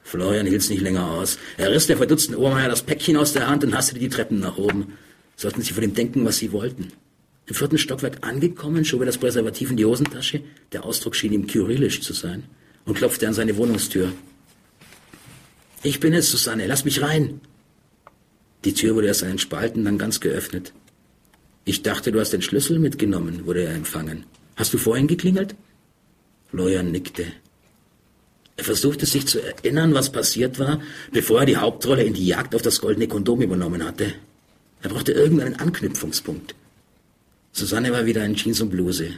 [0.05, 1.39] Florian hielt's nicht länger aus.
[1.57, 4.59] Er riss der verdutzten Obermeier das Päckchen aus der Hand und hastete die Treppen nach
[4.59, 4.93] oben.
[5.35, 6.93] Sollten sie von ihm denken, was sie wollten.
[7.47, 10.43] Im vierten Stockwerk angekommen, schob er das Präservativ in die Hosentasche,
[10.73, 12.45] der Ausdruck schien ihm kyrillisch zu sein,
[12.85, 14.13] und klopfte an seine Wohnungstür.
[15.83, 17.41] Ich bin es, Susanne, lass mich rein.
[18.65, 20.73] Die Tür wurde erst einen Spalten, dann ganz geöffnet.
[21.67, 24.25] Ich dachte, du hast den Schlüssel mitgenommen, wurde er empfangen.
[24.57, 25.55] Hast du vorhin geklingelt?
[26.51, 27.27] Florian nickte.
[28.57, 30.81] Er versuchte sich zu erinnern, was passiert war,
[31.13, 34.13] bevor er die Hauptrolle in die Jagd auf das goldene Kondom übernommen hatte.
[34.83, 36.55] Er brauchte irgendeinen Anknüpfungspunkt.
[37.53, 39.11] Susanne war wieder in Jeans und Bluse.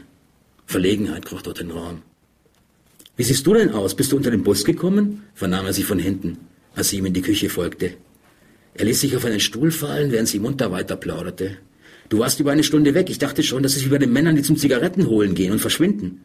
[0.66, 2.03] Verlegenheit kroch dort den Raum.
[3.16, 3.95] Wie siehst du denn aus?
[3.95, 5.22] Bist du unter den Bus gekommen?
[5.34, 6.39] vernahm er sie von hinten,
[6.74, 7.95] als sie ihm in die Küche folgte.
[8.74, 11.57] Er ließ sich auf einen Stuhl fallen, während sie munter weiter plauderte.
[12.09, 13.09] Du warst über eine Stunde weg.
[13.11, 15.61] Ich dachte schon, das ist wie bei den Männern, die zum Zigaretten holen gehen und
[15.61, 16.20] verschwinden.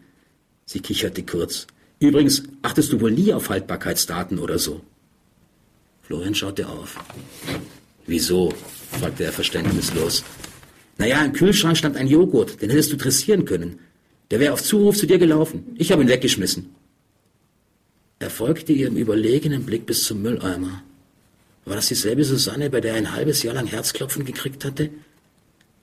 [0.65, 1.67] Sie kicherte kurz.
[2.01, 4.81] Übrigens, achtest du wohl nie auf Haltbarkeitsdaten oder so?
[6.01, 6.99] Florian schaute auf.
[8.07, 8.51] Wieso?
[8.99, 10.23] fragte er verständnislos.
[10.97, 13.79] Naja, im Kühlschrank stand ein Joghurt, den hättest du dressieren können.
[14.31, 15.75] Der wäre auf Zuruf zu dir gelaufen.
[15.77, 16.71] Ich habe ihn weggeschmissen.
[18.17, 20.83] Er folgte ihrem überlegenen Blick bis zum Mülleimer.
[21.65, 24.89] War das dieselbe Susanne, bei der er ein halbes Jahr lang Herzklopfen gekriegt hatte?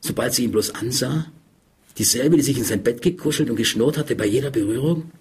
[0.00, 1.26] Sobald sie ihn bloß ansah?
[1.96, 5.12] Dieselbe, die sich in sein Bett gekuschelt und geschnurrt hatte bei jeder Berührung?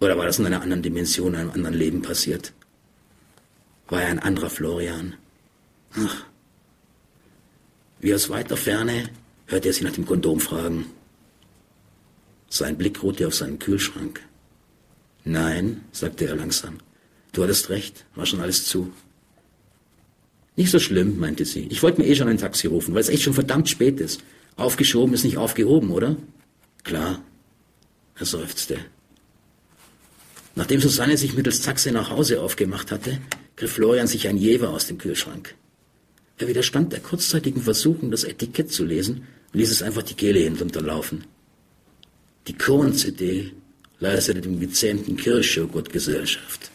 [0.00, 2.52] Oder war das in einer anderen Dimension, in einem anderen Leben passiert?
[3.88, 5.14] War er ein anderer Florian?
[5.94, 6.24] Ach,
[8.00, 9.10] wie aus weiter Ferne
[9.46, 10.86] hörte er sie nach dem Kondom fragen.
[12.48, 14.20] Sein Blick ruhte auf seinen Kühlschrank.
[15.24, 16.78] Nein, sagte er langsam.
[17.32, 18.92] Du hattest recht, war schon alles zu.
[20.56, 21.66] Nicht so schlimm, meinte sie.
[21.70, 24.22] Ich wollte mir eh schon ein Taxi rufen, weil es echt schon verdammt spät ist.
[24.56, 26.16] Aufgeschoben ist nicht aufgehoben, oder?
[26.84, 27.22] Klar,
[28.14, 28.78] er seufzte.
[30.58, 33.20] Nachdem Susanne sich mittels Taxi nach Hause aufgemacht hatte,
[33.54, 35.54] griff Florian sich ein Jever aus dem Kühlschrank.
[36.36, 40.40] Er widerstand der kurzzeitigen Versuchung, das Etikett zu lesen und ließ es einfach die Kehle
[40.40, 41.26] hinunterlaufen.
[42.48, 43.52] Die Kohn-CD
[44.00, 46.72] leistete dem gezähmten Kirschjoghurt Gesellschaft.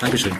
[0.00, 0.36] Dankeschön.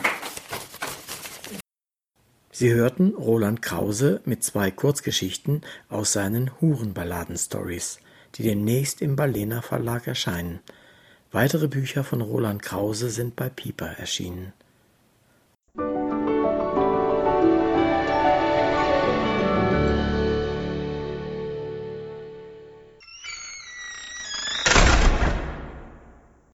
[2.59, 7.99] Sie hörten Roland Krause mit zwei Kurzgeschichten aus seinen Hurenballaden-Stories
[8.33, 10.61] die demnächst im Balena Verlag erscheinen.
[11.31, 14.53] Weitere Bücher von Roland Krause sind bei Piper erschienen